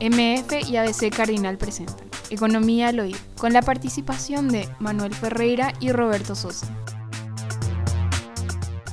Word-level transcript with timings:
MF 0.00 0.66
y 0.66 0.76
ABC 0.76 1.14
Cardinal 1.14 1.58
presentan 1.58 2.08
Economía 2.30 2.88
al 2.88 3.00
Oír, 3.00 3.18
con 3.36 3.52
la 3.52 3.60
participación 3.60 4.48
de 4.48 4.66
Manuel 4.78 5.14
Ferreira 5.14 5.74
y 5.78 5.92
Roberto 5.92 6.34
Sosa. 6.34 6.66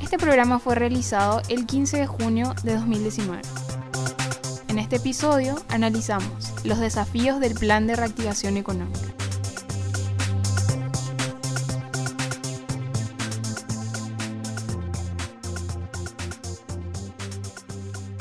Este 0.02 0.18
programa 0.18 0.60
fue 0.60 0.76
realizado 0.76 1.42
el 1.48 1.66
15 1.66 1.98
de 1.98 2.08
junio 2.08 2.54
de 2.64 2.74
2019. 2.74 3.42
En 4.68 4.80
este 4.80 4.98
episodio 4.98 5.56
analizamos 5.70 6.52
los 6.66 6.80
desafíos 6.80 7.40
del 7.40 7.54
Plan 7.54 7.88
de 7.88 7.96
Reactivación 7.96 8.58
Económica. 8.58 9.07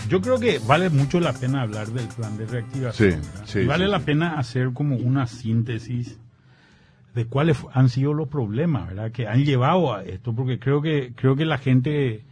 Yo 0.09 0.21
creo 0.21 0.39
que 0.39 0.59
vale 0.61 0.89
mucho 0.91 1.21
la 1.21 1.33
pena 1.33 1.63
hablar 1.63 1.89
del 1.89 2.07
plan 2.09 2.37
de 2.37 2.47
reactivación. 2.47 3.23
Sí, 3.23 3.31
sí, 3.45 3.65
vale 3.65 3.87
sí, 3.87 3.91
la 3.91 4.01
pena 4.01 4.39
hacer 4.39 4.73
como 4.73 4.97
una 4.97 5.27
síntesis 5.27 6.19
de 7.15 7.27
cuáles 7.27 7.59
han 7.73 7.89
sido 7.89 8.13
los 8.13 8.29
problemas, 8.29 8.89
¿verdad? 8.89 9.11
Que 9.11 9.27
han 9.27 9.45
llevado 9.45 9.95
a 9.95 10.05
esto, 10.05 10.35
porque 10.35 10.59
creo 10.59 10.83
que 10.83 11.13
creo 11.17 11.35
que 11.35 11.45
la 11.45 11.59
gente 11.59 12.25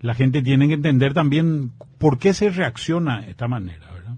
la 0.00 0.14
gente 0.14 0.42
tiene 0.42 0.66
que 0.66 0.74
entender 0.74 1.14
también 1.14 1.72
por 1.98 2.18
qué 2.18 2.34
se 2.34 2.50
reacciona 2.50 3.20
de 3.20 3.30
esta 3.30 3.46
manera, 3.46 3.92
¿verdad? 3.92 4.16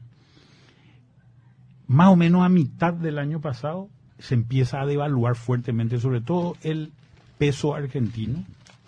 Más 1.87 2.09
o 2.09 2.17
menos 2.17 2.45
a 2.45 2.49
mitad 2.49 2.95
del 2.95 3.19
año 3.19 3.41
pasado 3.41 3.91
se 4.19 4.35
empieza 4.35 4.81
a 4.81 4.87
devaluar 4.87 5.35
fuertemente, 5.37 5.99
sobre 5.99 6.23
todo 6.23 6.57
el 6.63 6.93
peso 7.37 7.75
argentino, 7.75 8.45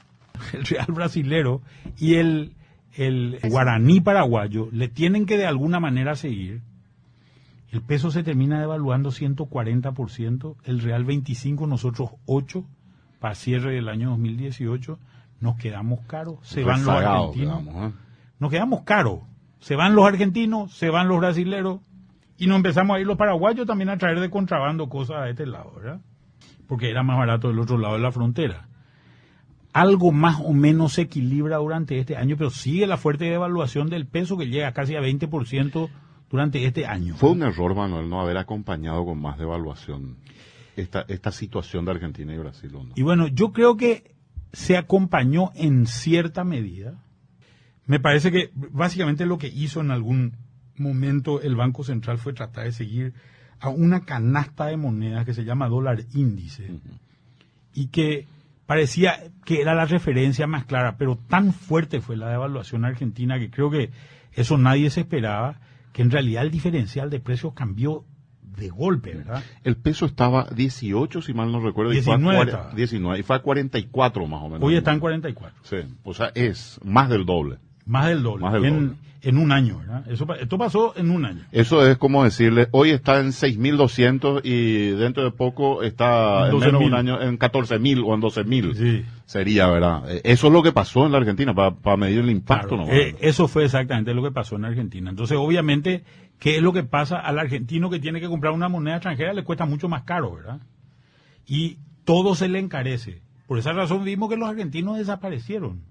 el 0.54 0.64
real 0.64 0.86
brasilero 0.88 1.60
y 1.98 2.14
el, 2.14 2.52
el 2.96 3.38
guaraní 3.48 4.00
paraguayo 4.00 4.68
le 4.72 4.88
tienen 4.88 5.26
que 5.26 5.36
de 5.36 5.46
alguna 5.46 5.80
manera 5.80 6.16
seguir. 6.16 6.62
El 7.70 7.82
peso 7.82 8.10
se 8.10 8.22
termina 8.22 8.60
devaluando 8.60 9.10
140%, 9.10 10.56
el 10.64 10.80
real 10.80 11.04
25, 11.04 11.66
nosotros 11.66 12.10
8 12.26 12.64
para 13.20 13.34
cierre 13.34 13.74
del 13.74 13.88
año 13.88 14.10
2018. 14.10 14.98
Nos 15.40 15.56
quedamos 15.56 16.00
caros, 16.06 16.38
se 16.42 16.64
van 16.64 16.84
los 16.84 16.94
argentinos. 16.94 17.64
digamos, 17.64 17.92
¿eh? 17.92 17.94
Nos 18.38 18.50
quedamos 18.50 18.82
caros. 18.82 19.20
Se 19.58 19.76
van 19.76 19.94
los 19.94 20.06
argentinos, 20.06 20.72
se 20.72 20.88
van 20.88 21.08
los 21.08 21.18
brasileros 21.18 21.80
y 22.38 22.46
nos 22.46 22.56
empezamos 22.56 22.96
a 22.96 23.00
ir 23.00 23.06
los 23.06 23.16
paraguayos 23.16 23.66
también 23.66 23.90
a 23.90 23.96
traer 23.96 24.20
de 24.20 24.30
contrabando 24.30 24.88
cosas 24.88 25.16
a 25.16 25.28
este 25.28 25.46
lado, 25.46 25.72
¿verdad? 25.76 26.00
Porque 26.66 26.90
era 26.90 27.02
más 27.02 27.18
barato 27.18 27.48
del 27.48 27.58
otro 27.58 27.78
lado 27.78 27.94
de 27.94 28.00
la 28.00 28.12
frontera. 28.12 28.68
Algo 29.76 30.10
más 30.10 30.40
o 30.40 30.54
menos 30.54 30.94
se 30.94 31.02
equilibra 31.02 31.58
durante 31.58 31.98
este 31.98 32.16
año, 32.16 32.38
pero 32.38 32.48
sigue 32.48 32.86
la 32.86 32.96
fuerte 32.96 33.26
devaluación 33.26 33.90
del 33.90 34.06
peso 34.06 34.38
que 34.38 34.48
llega 34.48 34.72
casi 34.72 34.96
a 34.96 35.02
20% 35.02 35.90
durante 36.30 36.64
este 36.64 36.86
año. 36.86 37.14
Fue 37.14 37.32
un 37.32 37.42
error, 37.42 37.74
Manuel, 37.74 38.08
no 38.08 38.18
haber 38.22 38.38
acompañado 38.38 39.04
con 39.04 39.20
más 39.20 39.36
devaluación 39.36 40.16
esta, 40.76 41.04
esta 41.08 41.30
situación 41.30 41.84
de 41.84 41.90
Argentina 41.90 42.34
y 42.34 42.38
Brasil. 42.38 42.74
¿o 42.74 42.84
no? 42.84 42.92
Y 42.94 43.02
bueno, 43.02 43.26
yo 43.28 43.52
creo 43.52 43.76
que 43.76 44.14
se 44.50 44.78
acompañó 44.78 45.52
en 45.54 45.84
cierta 45.84 46.42
medida. 46.42 47.04
Me 47.84 48.00
parece 48.00 48.32
que 48.32 48.50
básicamente 48.54 49.26
lo 49.26 49.36
que 49.36 49.48
hizo 49.48 49.82
en 49.82 49.90
algún 49.90 50.38
momento 50.78 51.42
el 51.42 51.54
Banco 51.54 51.84
Central 51.84 52.16
fue 52.16 52.32
tratar 52.32 52.64
de 52.64 52.72
seguir 52.72 53.12
a 53.60 53.68
una 53.68 54.06
canasta 54.06 54.68
de 54.68 54.78
monedas 54.78 55.26
que 55.26 55.34
se 55.34 55.44
llama 55.44 55.68
dólar 55.68 56.04
índice 56.14 56.80
y 57.74 57.88
que 57.88 58.26
parecía 58.66 59.30
que 59.44 59.60
era 59.62 59.74
la 59.74 59.84
referencia 59.86 60.46
más 60.46 60.64
clara, 60.64 60.96
pero 60.98 61.16
tan 61.16 61.52
fuerte 61.52 62.00
fue 62.00 62.16
la 62.16 62.28
devaluación 62.28 62.84
argentina 62.84 63.38
que 63.38 63.50
creo 63.50 63.70
que 63.70 63.90
eso 64.32 64.58
nadie 64.58 64.90
se 64.90 65.00
esperaba, 65.00 65.60
que 65.92 66.02
en 66.02 66.10
realidad 66.10 66.42
el 66.44 66.50
diferencial 66.50 67.08
de 67.10 67.20
precios 67.20 67.54
cambió 67.54 68.04
de 68.42 68.68
golpe, 68.68 69.14
¿verdad? 69.14 69.42
El 69.64 69.76
peso 69.76 70.06
estaba 70.06 70.48
18, 70.54 71.20
si 71.22 71.34
mal 71.34 71.52
no 71.52 71.60
recuerdo, 71.60 71.92
y 71.92 72.00
fue 72.00 72.14
a 72.14 72.16
19 72.16 72.38
cuare- 72.38 72.48
estaba. 72.50 72.74
19, 72.74 73.18
y 73.18 73.22
fue 73.22 73.36
a 73.36 73.38
44 73.40 74.26
más 74.26 74.42
o 74.42 74.48
menos. 74.48 74.62
Hoy 74.62 74.76
está 74.76 74.92
en 74.92 75.00
44. 75.00 75.58
Sí, 75.62 75.76
o 76.04 76.14
sea, 76.14 76.32
es 76.34 76.80
más 76.82 77.08
del 77.10 77.26
doble. 77.26 77.58
Más 77.86 78.06
del 78.08 78.22
doble. 78.22 78.42
Más 78.44 78.52
del 78.54 78.64
en, 78.64 78.74
doble. 78.88 78.96
en 79.22 79.38
un 79.38 79.52
año, 79.52 79.78
¿verdad? 79.78 80.04
Eso, 80.10 80.26
esto 80.34 80.58
pasó 80.58 80.92
en 80.96 81.10
un 81.10 81.24
año. 81.24 81.42
Eso 81.52 81.86
es 81.86 81.96
como 81.98 82.24
decirle, 82.24 82.68
hoy 82.72 82.90
está 82.90 83.20
en 83.20 83.28
6.200 83.28 84.40
y 84.44 84.88
dentro 84.96 85.24
de 85.24 85.30
poco 85.30 85.82
está 85.82 86.48
En 86.48 86.54
en 86.54 86.58
menos 86.60 86.80
de 86.80 86.86
un 86.86 86.92
12.000. 86.92 86.96
año 86.98 87.22
en 87.22 87.38
14.000 87.38 88.02
o 88.04 88.14
en 88.14 88.20
12.000. 88.22 88.74
Sí. 88.74 89.04
Sería, 89.24 89.68
¿verdad? 89.68 90.02
Eh, 90.10 90.20
Eso 90.24 90.48
es 90.48 90.52
lo 90.52 90.62
que 90.62 90.72
pasó 90.72 91.06
en 91.06 91.12
la 91.12 91.18
Argentina 91.18 91.54
para 91.54 91.96
medir 91.96 92.18
el 92.20 92.30
impacto. 92.30 92.76
Claro, 92.76 92.86
¿no? 92.86 92.92
eh, 92.92 93.16
eso 93.20 93.48
fue 93.48 93.64
exactamente 93.64 94.12
lo 94.14 94.22
que 94.22 94.30
pasó 94.32 94.56
en 94.56 94.64
Argentina. 94.64 95.10
Entonces, 95.10 95.36
obviamente, 95.38 96.04
¿qué 96.38 96.56
es 96.56 96.62
lo 96.62 96.72
que 96.72 96.82
pasa 96.84 97.18
al 97.18 97.38
argentino 97.38 97.88
que 97.90 97.98
tiene 98.00 98.20
que 98.20 98.28
comprar 98.28 98.52
una 98.52 98.68
moneda 98.68 98.96
extranjera? 98.96 99.32
Le 99.32 99.44
cuesta 99.44 99.64
mucho 99.66 99.88
más 99.88 100.02
caro, 100.02 100.34
¿verdad? 100.34 100.58
Y 101.46 101.78
todo 102.04 102.34
se 102.34 102.48
le 102.48 102.58
encarece. 102.58 103.22
Por 103.46 103.58
esa 103.58 103.72
razón 103.72 104.02
vimos 104.04 104.28
que 104.28 104.36
los 104.36 104.48
argentinos 104.48 104.98
desaparecieron. 104.98 105.82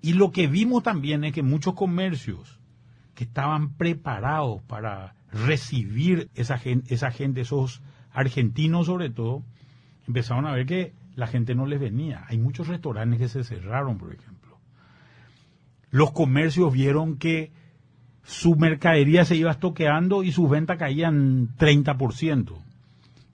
Y 0.00 0.12
lo 0.12 0.30
que 0.30 0.46
vimos 0.46 0.82
también 0.82 1.24
es 1.24 1.32
que 1.32 1.42
muchos 1.42 1.74
comercios 1.74 2.58
que 3.14 3.24
estaban 3.24 3.74
preparados 3.74 4.62
para 4.62 5.14
recibir 5.32 6.30
esa 6.34 6.58
gente, 6.58 6.94
esa 6.94 7.10
gente, 7.10 7.40
esos 7.40 7.82
argentinos 8.12 8.86
sobre 8.86 9.10
todo, 9.10 9.42
empezaron 10.06 10.46
a 10.46 10.52
ver 10.52 10.66
que 10.66 10.94
la 11.16 11.26
gente 11.26 11.54
no 11.54 11.66
les 11.66 11.80
venía. 11.80 12.24
Hay 12.28 12.38
muchos 12.38 12.68
restaurantes 12.68 13.18
que 13.18 13.28
se 13.28 13.44
cerraron, 13.44 13.98
por 13.98 14.12
ejemplo. 14.12 14.58
Los 15.90 16.12
comercios 16.12 16.72
vieron 16.72 17.16
que 17.16 17.50
su 18.22 18.56
mercadería 18.56 19.24
se 19.24 19.36
iba 19.36 19.50
estoqueando 19.50 20.22
y 20.22 20.32
sus 20.32 20.48
ventas 20.48 20.78
caían 20.78 21.56
30%. 21.56 22.67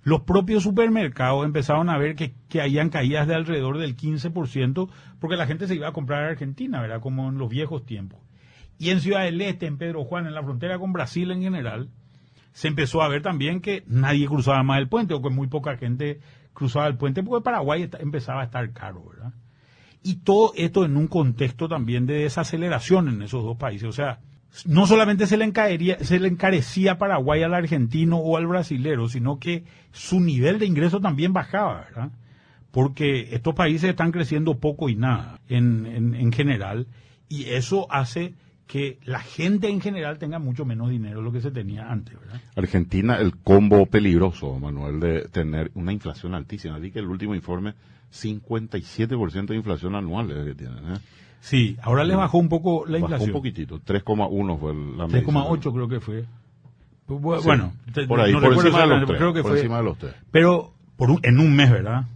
Los 0.04 0.20
propios 0.20 0.62
supermercados 0.62 1.44
empezaron 1.44 1.88
a 1.88 1.98
ver 1.98 2.14
que, 2.14 2.34
que 2.48 2.60
habían 2.60 2.90
caídas 2.90 3.26
de 3.26 3.34
alrededor 3.34 3.78
del 3.78 3.96
15% 3.96 4.88
porque 5.18 5.36
la 5.36 5.46
gente 5.46 5.66
se 5.66 5.74
iba 5.74 5.88
a 5.88 5.92
comprar 5.92 6.24
a 6.24 6.28
Argentina, 6.28 6.80
¿verdad? 6.80 7.00
Como 7.00 7.30
en 7.30 7.38
los 7.38 7.48
viejos 7.48 7.84
tiempos. 7.86 8.20
Y 8.78 8.90
en 8.90 9.00
Ciudad 9.00 9.24
del 9.24 9.40
Este, 9.40 9.66
en 9.66 9.78
Pedro 9.78 10.04
Juan, 10.04 10.26
en 10.26 10.34
la 10.34 10.42
frontera 10.42 10.78
con 10.78 10.92
Brasil 10.92 11.30
en 11.30 11.42
general, 11.42 11.88
se 12.52 12.68
empezó 12.68 13.02
a 13.02 13.08
ver 13.08 13.22
también 13.22 13.60
que 13.60 13.82
nadie 13.86 14.26
cruzaba 14.26 14.62
más 14.62 14.78
el 14.78 14.88
puente 14.88 15.14
o 15.14 15.22
que 15.22 15.30
muy 15.30 15.46
poca 15.46 15.76
gente 15.76 16.20
cruzaba 16.52 16.86
el 16.86 16.96
puente 16.96 17.22
porque 17.22 17.42
Paraguay 17.42 17.88
empezaba 17.98 18.42
a 18.42 18.44
estar 18.44 18.72
caro, 18.72 19.04
¿verdad? 19.08 19.32
Y 20.02 20.16
todo 20.16 20.52
esto 20.54 20.84
en 20.84 20.96
un 20.98 21.08
contexto 21.08 21.66
también 21.66 22.06
de 22.06 22.14
desaceleración 22.20 23.08
en 23.08 23.22
esos 23.22 23.42
dos 23.42 23.56
países. 23.56 23.88
O 23.88 23.92
sea, 23.92 24.20
no 24.66 24.86
solamente 24.86 25.26
se 25.26 25.36
le, 25.36 25.52
se 26.04 26.20
le 26.20 26.28
encarecía 26.28 26.98
Paraguay 26.98 27.42
al 27.42 27.54
argentino 27.54 28.18
o 28.18 28.36
al 28.36 28.46
brasilero, 28.46 29.08
sino 29.08 29.38
que 29.38 29.64
su 29.92 30.20
nivel 30.20 30.58
de 30.58 30.66
ingreso 30.66 31.00
también 31.00 31.32
bajaba, 31.32 31.82
¿verdad? 31.82 32.10
Porque 32.70 33.34
estos 33.34 33.54
países 33.54 33.90
están 33.90 34.12
creciendo 34.12 34.58
poco 34.58 34.88
y 34.88 34.96
nada 34.96 35.40
en, 35.48 35.86
en, 35.86 36.14
en 36.14 36.32
general, 36.32 36.86
y 37.28 37.44
eso 37.50 37.86
hace 37.90 38.34
que 38.66 38.98
la 39.04 39.20
gente 39.20 39.68
en 39.68 39.80
general 39.80 40.18
tenga 40.18 40.38
mucho 40.38 40.64
menos 40.64 40.88
dinero 40.88 41.18
de 41.18 41.24
lo 41.24 41.32
que 41.32 41.40
se 41.40 41.50
tenía 41.50 41.90
antes, 41.90 42.18
¿verdad? 42.18 42.40
Argentina, 42.56 43.16
el 43.16 43.36
combo 43.36 43.86
peligroso, 43.86 44.58
Manuel, 44.58 45.00
de 45.00 45.28
tener 45.28 45.70
una 45.74 45.92
inflación 45.92 46.34
altísima. 46.34 46.76
Así 46.76 46.90
que 46.90 47.00
el 47.00 47.06
último 47.06 47.34
informe, 47.34 47.74
57% 48.12 49.46
de 49.46 49.56
inflación 49.56 49.94
anual 49.94 50.30
es 50.30 50.46
que 50.46 50.54
tienen. 50.54 50.94
¿eh? 50.94 50.98
Sí, 51.44 51.76
ahora 51.82 52.04
le 52.04 52.14
bajó 52.16 52.38
un 52.38 52.48
poco 52.48 52.86
la 52.86 52.92
Bajó 52.92 53.04
inflación. 53.04 53.28
un 53.30 53.32
poquitito, 53.34 53.78
3,1 53.80 54.58
fue 54.58 54.72
la 54.74 55.06
medición. 55.06 55.34
3,8 55.34 55.72
creo 55.74 55.88
que 55.88 56.00
fue. 56.00 56.22
Sí, 56.22 56.26
Bueno, 57.06 57.74
te- 57.92 58.06
por 58.06 58.18
ahí, 58.20 58.32
no 58.32 58.40
por 58.40 58.54
encima 58.54 58.80
de 58.80 58.86
los 58.86 59.06
tres, 59.06 59.18
creo 59.18 59.34
que 59.34 59.42
por 59.42 59.50
fue. 59.50 59.58
encima 59.60 59.76
de 59.76 59.82
los 59.84 59.98
tres. 59.98 60.14
Pero 60.30 60.72
por 60.96 61.10
un- 61.10 61.20
en 61.22 61.38
un 61.38 61.54
mes, 61.54 61.70
¿verdad? 61.70 62.06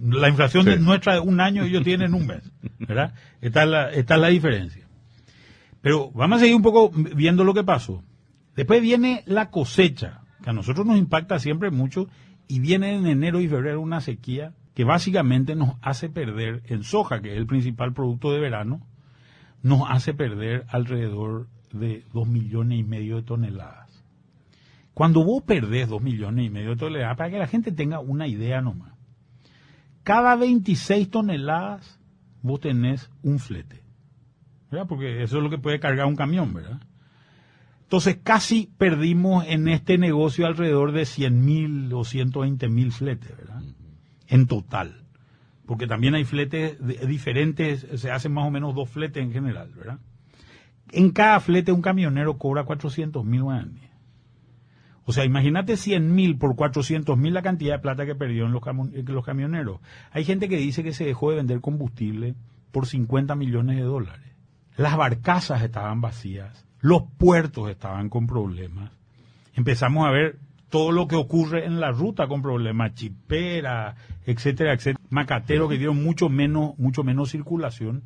La 0.00 0.30
inflación 0.30 0.64
Sí. 0.64 0.70
de 0.70 0.78
nuestra 0.78 1.14
de 1.14 1.20
un 1.20 1.38
año 1.38 1.64
ellos 1.64 1.84
tienen 1.84 2.14
un 2.14 2.26
mes, 2.26 2.40
¿verdad? 2.78 3.12
Esta 3.42 3.64
es 3.64 3.68
la, 3.68 3.90
esta 3.90 4.14
es 4.14 4.20
la 4.22 4.28
diferencia. 4.28 4.84
Pero 5.82 6.10
vamos 6.12 6.38
a 6.38 6.40
seguir 6.40 6.56
un 6.56 6.62
poco 6.62 6.90
viendo 7.14 7.44
lo 7.44 7.52
que 7.52 7.64
pasó. 7.64 8.02
Después 8.56 8.80
viene 8.80 9.22
la 9.26 9.50
cosecha, 9.50 10.20
que 10.42 10.48
a 10.48 10.54
nosotros 10.54 10.86
nos 10.86 10.96
impacta 10.96 11.38
siempre 11.38 11.70
mucho, 11.70 12.08
y 12.46 12.60
viene 12.60 12.94
en 12.96 13.06
enero 13.06 13.40
y 13.42 13.48
febrero 13.48 13.82
una 13.82 14.00
sequía 14.00 14.54
que 14.78 14.84
básicamente 14.84 15.56
nos 15.56 15.74
hace 15.82 16.08
perder 16.08 16.62
en 16.66 16.84
soja, 16.84 17.20
que 17.20 17.32
es 17.32 17.36
el 17.36 17.48
principal 17.48 17.92
producto 17.92 18.30
de 18.30 18.38
verano, 18.38 18.80
nos 19.60 19.82
hace 19.90 20.14
perder 20.14 20.66
alrededor 20.68 21.48
de 21.72 22.04
dos 22.14 22.28
millones 22.28 22.78
y 22.78 22.84
medio 22.84 23.16
de 23.16 23.24
toneladas. 23.24 24.04
Cuando 24.94 25.24
vos 25.24 25.42
perdés 25.42 25.88
dos 25.88 26.00
millones 26.00 26.46
y 26.46 26.50
medio 26.50 26.70
de 26.70 26.76
toneladas, 26.76 27.16
para 27.16 27.28
que 27.28 27.38
la 27.38 27.48
gente 27.48 27.72
tenga 27.72 27.98
una 27.98 28.28
idea 28.28 28.60
nomás, 28.60 28.92
cada 30.04 30.36
26 30.36 31.10
toneladas 31.10 31.98
vos 32.42 32.60
tenés 32.60 33.10
un 33.24 33.40
flete. 33.40 33.82
¿Verdad? 34.70 34.86
Porque 34.86 35.24
eso 35.24 35.38
es 35.38 35.42
lo 35.42 35.50
que 35.50 35.58
puede 35.58 35.80
cargar 35.80 36.06
un 36.06 36.14
camión, 36.14 36.54
¿verdad? 36.54 36.80
Entonces 37.82 38.20
casi 38.22 38.70
perdimos 38.78 39.44
en 39.48 39.66
este 39.66 39.98
negocio 39.98 40.46
alrededor 40.46 40.92
de 40.92 41.04
100 41.04 41.44
mil 41.44 41.92
o 41.92 42.04
120 42.04 42.68
mil 42.68 42.92
fletes, 42.92 43.36
¿verdad? 43.36 43.57
En 44.28 44.46
total. 44.46 45.04
Porque 45.66 45.86
también 45.86 46.14
hay 46.14 46.24
fletes 46.24 46.78
diferentes, 47.06 47.86
se 47.96 48.10
hacen 48.10 48.32
más 48.32 48.46
o 48.46 48.50
menos 48.50 48.74
dos 48.74 48.88
fletes 48.88 49.22
en 49.22 49.32
general, 49.32 49.70
¿verdad? 49.74 49.98
En 50.92 51.10
cada 51.10 51.40
flete 51.40 51.72
un 51.72 51.82
camionero 51.82 52.38
cobra 52.38 52.64
400 52.64 53.24
mil. 53.24 53.42
O 55.04 55.12
sea, 55.12 55.24
imagínate 55.24 55.76
100 55.76 56.14
mil 56.14 56.38
por 56.38 56.56
400 56.56 57.16
mil 57.18 57.34
la 57.34 57.42
cantidad 57.42 57.74
de 57.74 57.78
plata 57.80 58.06
que 58.06 58.14
perdieron 58.14 58.52
los, 58.52 58.62
los 59.06 59.24
camioneros. 59.24 59.80
Hay 60.10 60.24
gente 60.24 60.48
que 60.48 60.56
dice 60.56 60.82
que 60.82 60.92
se 60.92 61.04
dejó 61.04 61.30
de 61.30 61.36
vender 61.36 61.60
combustible 61.60 62.34
por 62.70 62.86
50 62.86 63.34
millones 63.34 63.76
de 63.76 63.82
dólares. 63.82 64.32
Las 64.76 64.96
barcazas 64.96 65.62
estaban 65.62 66.00
vacías, 66.00 66.66
los 66.80 67.02
puertos 67.18 67.70
estaban 67.70 68.08
con 68.08 68.26
problemas. 68.26 68.92
Empezamos 69.54 70.06
a 70.06 70.10
ver 70.10 70.38
todo 70.70 70.92
lo 70.92 71.08
que 71.08 71.16
ocurre 71.16 71.64
en 71.64 71.80
la 71.80 71.90
ruta 71.90 72.26
con 72.26 72.42
problemas, 72.42 72.94
chipera, 72.94 73.96
etcétera, 74.26 74.74
etcétera, 74.74 75.04
macatero 75.10 75.68
que 75.68 75.78
dieron 75.78 76.02
mucho 76.02 76.28
menos, 76.28 76.78
mucho 76.78 77.04
menos 77.04 77.30
circulación. 77.30 78.02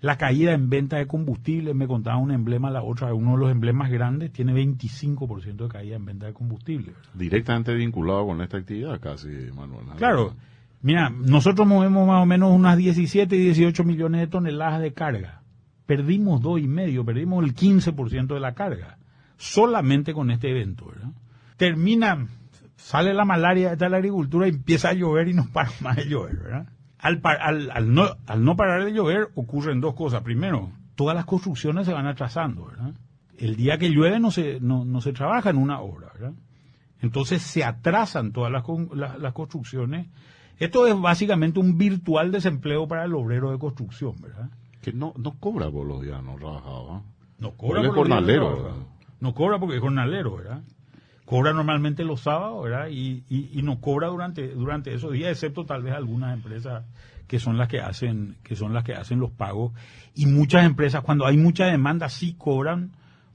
La 0.00 0.16
caída 0.16 0.52
en 0.52 0.70
venta 0.70 0.96
de 0.96 1.06
combustible, 1.06 1.74
me 1.74 1.86
contaba 1.86 2.16
un 2.16 2.30
emblema, 2.30 2.70
la 2.70 2.82
otra, 2.82 3.12
uno 3.12 3.32
de 3.32 3.38
los 3.38 3.50
emblemas 3.50 3.90
grandes, 3.90 4.32
tiene 4.32 4.54
25% 4.54 5.56
de 5.56 5.68
caída 5.68 5.96
en 5.96 6.06
venta 6.06 6.26
de 6.26 6.32
combustible. 6.32 6.94
Directamente 7.12 7.74
vinculado 7.74 8.26
con 8.26 8.40
esta 8.40 8.56
actividad 8.56 8.98
casi, 8.98 9.28
Manuel. 9.54 9.84
Claro. 9.98 10.34
Mira, 10.80 11.10
nosotros 11.10 11.68
movemos 11.68 12.08
más 12.08 12.22
o 12.22 12.26
menos 12.26 12.50
unas 12.50 12.78
17 12.78 13.36
y 13.36 13.40
18 13.40 13.84
millones 13.84 14.22
de 14.22 14.26
toneladas 14.28 14.80
de 14.80 14.94
carga. 14.94 15.42
Perdimos 15.84 16.40
dos 16.40 16.58
y 16.58 16.66
medio, 16.66 17.04
perdimos 17.04 17.44
el 17.44 17.54
15% 17.54 18.28
de 18.28 18.40
la 18.40 18.54
carga. 18.54 18.96
Solamente 19.36 20.14
con 20.14 20.30
este 20.30 20.50
evento, 20.50 20.86
¿verdad? 20.86 21.10
Termina, 21.60 22.26
sale 22.76 23.12
la 23.12 23.26
malaria 23.26 23.76
de 23.76 23.90
la 23.90 23.98
agricultura 23.98 24.46
y 24.46 24.50
empieza 24.50 24.88
a 24.88 24.94
llover 24.94 25.28
y 25.28 25.34
no 25.34 25.46
para 25.52 25.70
más 25.80 25.96
de 25.96 26.06
llover, 26.06 26.36
¿verdad? 26.38 26.66
Al, 26.98 27.20
al, 27.72 27.94
no, 27.94 28.04
al 28.26 28.44
no 28.44 28.56
parar 28.56 28.84
de 28.84 28.92
llover 28.92 29.28
ocurren 29.34 29.80
dos 29.80 29.94
cosas. 29.94 30.22
Primero, 30.22 30.72
todas 30.94 31.14
las 31.14 31.26
construcciones 31.26 31.86
se 31.86 31.92
van 31.92 32.06
atrasando, 32.06 32.66
¿verdad? 32.66 32.94
El 33.36 33.56
día 33.56 33.78
que 33.78 33.90
llueve 33.90 34.20
no 34.20 34.30
se, 34.30 34.58
no, 34.60 34.86
no 34.86 35.00
se 35.00 35.12
trabaja 35.12 35.50
en 35.50 35.56
una 35.58 35.80
obra, 35.80 36.08
¿verdad? 36.14 36.32
Entonces 37.00 37.42
se 37.42 37.62
atrasan 37.62 38.32
todas 38.32 38.50
las, 38.50 38.64
las 39.18 39.32
construcciones 39.32 40.08
esto 40.60 40.86
es 40.86 41.00
básicamente 41.00 41.58
un 41.58 41.78
virtual 41.78 42.30
desempleo 42.30 42.86
para 42.86 43.04
el 43.04 43.14
obrero 43.14 43.50
de 43.50 43.58
construcción, 43.58 44.14
¿verdad? 44.20 44.50
Que 44.82 44.92
no, 44.92 45.14
no 45.16 45.38
cobra 45.40 45.70
por 45.70 45.86
los 45.86 46.02
días 46.02 46.22
no 46.22 46.36
trabajados. 46.36 47.02
No 47.38 47.52
cobra 47.52 47.82
por 47.82 47.94
jornalero, 47.94 48.86
No 49.20 49.34
cobra 49.34 49.58
porque 49.58 49.76
es 49.76 49.80
jornalero, 49.80 50.36
¿verdad? 50.36 50.62
Cobra 51.30 51.52
normalmente 51.52 52.02
los 52.02 52.22
sábados, 52.22 52.64
¿verdad? 52.64 52.88
Y, 52.90 53.22
y, 53.28 53.62
no 53.62 53.80
cobra 53.80 54.08
durante, 54.08 54.48
durante 54.48 54.92
esos 54.92 55.12
días, 55.12 55.30
excepto 55.30 55.64
tal 55.64 55.80
vez 55.80 55.94
algunas 55.94 56.34
empresas 56.34 56.82
que 57.28 57.38
son 57.38 57.56
las 57.56 57.68
que 57.68 57.80
hacen, 57.80 58.36
que 58.42 58.56
son 58.56 58.74
las 58.74 58.82
que 58.82 58.94
hacen 58.94 59.20
los 59.20 59.30
pagos. 59.30 59.72
Y 60.16 60.26
muchas 60.26 60.66
empresas, 60.66 61.04
cuando 61.04 61.26
hay 61.26 61.36
mucha 61.36 61.66
demanda, 61.66 62.08
sí 62.08 62.34
cobran 62.36 62.90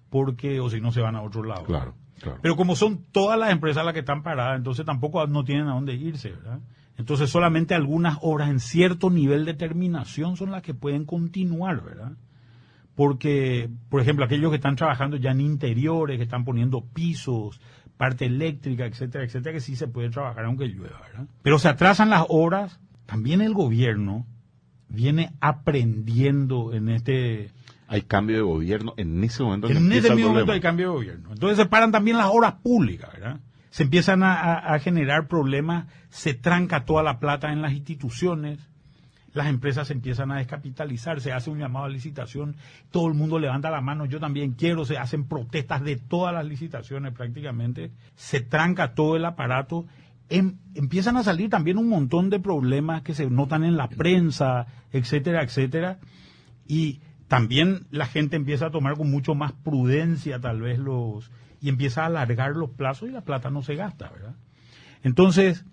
porque, 0.09 0.59
o 0.59 0.69
si 0.69 0.81
no, 0.81 0.91
se 0.91 0.99
van 0.99 1.15
a 1.15 1.21
otro 1.21 1.45
lado. 1.45 1.63
Claro, 1.63 1.93
claro. 2.19 2.39
Pero 2.41 2.57
como 2.57 2.75
son 2.75 3.05
todas 3.13 3.39
las 3.39 3.49
empresas 3.49 3.85
las 3.85 3.93
que 3.93 4.01
están 4.01 4.23
paradas, 4.23 4.57
entonces 4.57 4.85
tampoco 4.85 5.25
no 5.27 5.45
tienen 5.45 5.69
a 5.69 5.75
dónde 5.75 5.93
irse, 5.93 6.31
¿verdad? 6.31 6.59
Entonces 6.97 7.29
solamente 7.29 7.75
algunas 7.75 8.17
obras 8.21 8.49
en 8.49 8.59
cierto 8.59 9.09
nivel 9.09 9.45
de 9.45 9.53
terminación 9.53 10.35
son 10.35 10.51
las 10.51 10.63
que 10.63 10.73
pueden 10.73 11.05
continuar, 11.05 11.81
¿verdad? 11.81 12.11
Porque, 12.95 13.69
por 13.89 14.01
ejemplo, 14.01 14.25
aquellos 14.25 14.49
que 14.51 14.55
están 14.55 14.77
trabajando 14.77 15.17
ya 15.17 15.31
en 15.31 15.41
interiores, 15.41 16.17
que 16.17 16.23
están 16.23 16.45
poniendo 16.45 16.81
pisos, 16.81 17.59
parte 17.97 18.25
eléctrica, 18.25 18.85
etcétera, 18.85 19.23
etcétera, 19.23 19.53
que 19.53 19.61
sí 19.61 19.75
se 19.75 19.87
puede 19.87 20.09
trabajar 20.09 20.45
aunque 20.45 20.67
llueva, 20.67 20.99
¿verdad? 21.01 21.27
Pero 21.41 21.59
se 21.59 21.69
atrasan 21.69 22.09
las 22.09 22.25
obras, 22.29 22.79
también 23.05 23.41
el 23.41 23.53
gobierno 23.53 24.25
viene 24.89 25.33
aprendiendo 25.39 26.73
en 26.73 26.89
este... 26.89 27.51
Hay 27.87 28.01
cambio 28.01 28.37
de 28.37 28.41
gobierno 28.41 28.93
en 28.97 29.23
ese 29.23 29.43
momento. 29.43 29.69
En 29.69 29.91
ese 29.91 30.15
momento 30.15 30.51
hay 30.51 30.59
cambio 30.59 30.89
de 30.89 30.95
gobierno. 30.95 31.29
Entonces 31.33 31.57
se 31.57 31.65
paran 31.65 31.91
también 31.91 32.17
las 32.17 32.27
obras 32.27 32.53
públicas, 32.55 33.11
¿verdad? 33.13 33.39
se 33.75 33.83
empiezan 33.83 34.23
a, 34.23 34.79
generar 34.79 35.27
problemas, 35.27 35.87
se 36.07 36.33
tranca 36.33 36.85
toda 36.85 37.03
la 37.03 37.19
plata 37.19 37.51
en 37.51 37.61
las 37.61 37.73
instituciones, 37.73 38.57
las 39.35 39.47
empresas 39.47 39.91
empiezan 39.91 40.31
a 40.31 40.37
descapitalizar, 40.37 41.19
se 41.19 41.33
hace 41.33 41.49
un 41.49 41.59
llamado 41.59 41.85
a 41.85 41.89
licitación, 41.89 42.55
todo 42.89 43.09
el 43.09 43.15
mundo 43.15 43.37
levanta 43.37 43.69
la 43.69 43.81
mano, 43.81 44.05
yo 44.05 44.19
también 44.19 44.53
quiero, 44.53 44.85
se 44.85 44.97
hacen 44.97 45.25
protestas 45.25 45.83
de 45.83 45.97
todas 45.97 46.33
las 46.33 46.45
licitaciones 46.45 47.13
prácticamente, 47.13 47.91
se 48.15 48.39
tranca 48.39 48.93
todo 48.93 49.17
el 49.17 49.25
aparato, 49.25 49.85
em, 50.29 50.55
empiezan 50.73 51.17
a 51.17 51.23
salir 51.23 51.49
también 51.49 51.77
un 51.77 51.89
montón 51.89 52.29
de 52.29 52.39
problemas 52.39 53.01
que 53.01 53.13
se 53.13 53.29
notan 53.29 53.65
en 53.65 53.75
la 53.75 53.89
prensa, 53.89 54.67
etcétera, 54.93 55.43
etcétera, 55.43 55.99
y 56.65 57.01
también 57.27 57.87
la 57.91 58.05
gente 58.05 58.37
empieza 58.37 58.67
a 58.67 58.71
tomar 58.71 58.95
con 58.95 59.11
mucho 59.11 59.35
más 59.35 59.51
prudencia 59.51 60.39
tal 60.39 60.61
vez 60.61 60.79
los 60.79 61.29
y 61.59 61.67
empieza 61.67 62.03
a 62.03 62.05
alargar 62.05 62.55
los 62.55 62.69
plazos 62.69 63.09
y 63.09 63.11
la 63.11 63.21
plata 63.21 63.49
no 63.49 63.63
se 63.63 63.75
gasta, 63.75 64.09
¿verdad? 64.09 64.35
Entonces, 65.03 65.65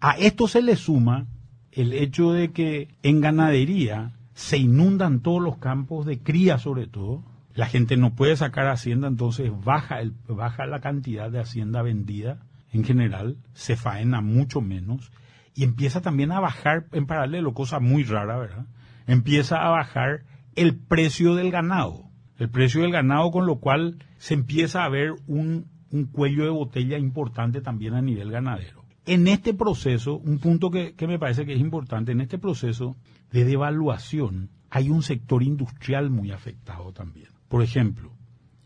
a 0.00 0.12
esto 0.12 0.46
se 0.46 0.62
le 0.62 0.76
suma 0.76 1.26
el 1.72 1.92
hecho 1.92 2.32
de 2.32 2.52
que 2.52 2.88
en 3.02 3.20
ganadería 3.20 4.12
se 4.34 4.58
inundan 4.58 5.20
todos 5.20 5.42
los 5.42 5.58
campos 5.58 6.06
de 6.06 6.18
cría 6.18 6.58
sobre 6.58 6.86
todo, 6.86 7.22
la 7.54 7.66
gente 7.66 7.96
no 7.96 8.14
puede 8.14 8.36
sacar 8.36 8.66
hacienda, 8.66 9.08
entonces 9.08 9.50
baja, 9.64 10.00
el, 10.00 10.14
baja 10.28 10.66
la 10.66 10.80
cantidad 10.80 11.30
de 11.30 11.40
hacienda 11.40 11.82
vendida 11.82 12.38
en 12.72 12.84
general, 12.84 13.36
se 13.52 13.76
faena 13.76 14.20
mucho 14.20 14.60
menos 14.60 15.12
y 15.54 15.64
empieza 15.64 16.00
también 16.00 16.32
a 16.32 16.40
bajar 16.40 16.86
en 16.92 17.06
paralelo, 17.06 17.52
cosa 17.52 17.80
muy 17.80 18.04
rara, 18.04 18.38
¿verdad? 18.38 18.66
Empieza 19.06 19.56
a 19.56 19.68
bajar 19.68 20.22
el 20.54 20.76
precio 20.78 21.34
del 21.34 21.50
ganado 21.50 22.12
el 22.42 22.50
precio 22.50 22.82
del 22.82 22.90
ganado, 22.90 23.30
con 23.30 23.46
lo 23.46 23.60
cual 23.60 23.98
se 24.18 24.34
empieza 24.34 24.84
a 24.84 24.88
ver 24.88 25.12
un, 25.28 25.70
cuello 26.10 26.44
de 26.44 26.50
botella 26.50 26.98
importante 26.98 27.60
también 27.60 27.94
a 27.94 28.02
nivel 28.02 28.30
ganadero. 28.30 28.81
En 29.04 29.26
este 29.26 29.52
proceso, 29.52 30.16
un 30.16 30.38
punto 30.38 30.70
que, 30.70 30.94
me 31.06 31.18
parece 31.18 31.44
que 31.44 31.54
es 31.54 31.60
importante, 31.60 32.12
en 32.12 32.20
este 32.20 32.38
proceso 32.38 32.96
de 33.32 33.44
devaluación 33.44 34.50
hay 34.70 34.90
un 34.90 35.02
sector 35.02 35.42
industrial 35.42 36.10
muy 36.10 36.30
afectado 36.30 36.92
también. 36.92 37.28
Por 37.48 37.62
ejemplo, 37.62 38.12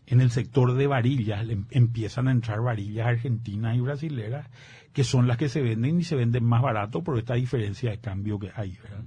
en 0.05 0.21
el 0.21 0.29
sector 0.29 0.73
de 0.73 0.87
varillas 0.87 1.45
empiezan 1.71 2.27
a 2.27 2.31
entrar 2.31 2.61
varillas 2.61 3.07
argentinas 3.07 3.75
y 3.75 3.81
brasileras 3.81 4.47
que 4.93 5.03
son 5.03 5.27
las 5.27 5.37
que 5.37 5.49
se 5.49 5.61
venden 5.61 5.99
y 5.99 6.03
se 6.03 6.15
venden 6.15 6.43
más 6.45 6.61
barato 6.61 7.03
por 7.03 7.17
esta 7.17 7.33
diferencia 7.33 7.91
de 7.91 7.99
cambio 7.99 8.39
que 8.39 8.51
hay. 8.55 8.77
¿verdad? 8.81 9.03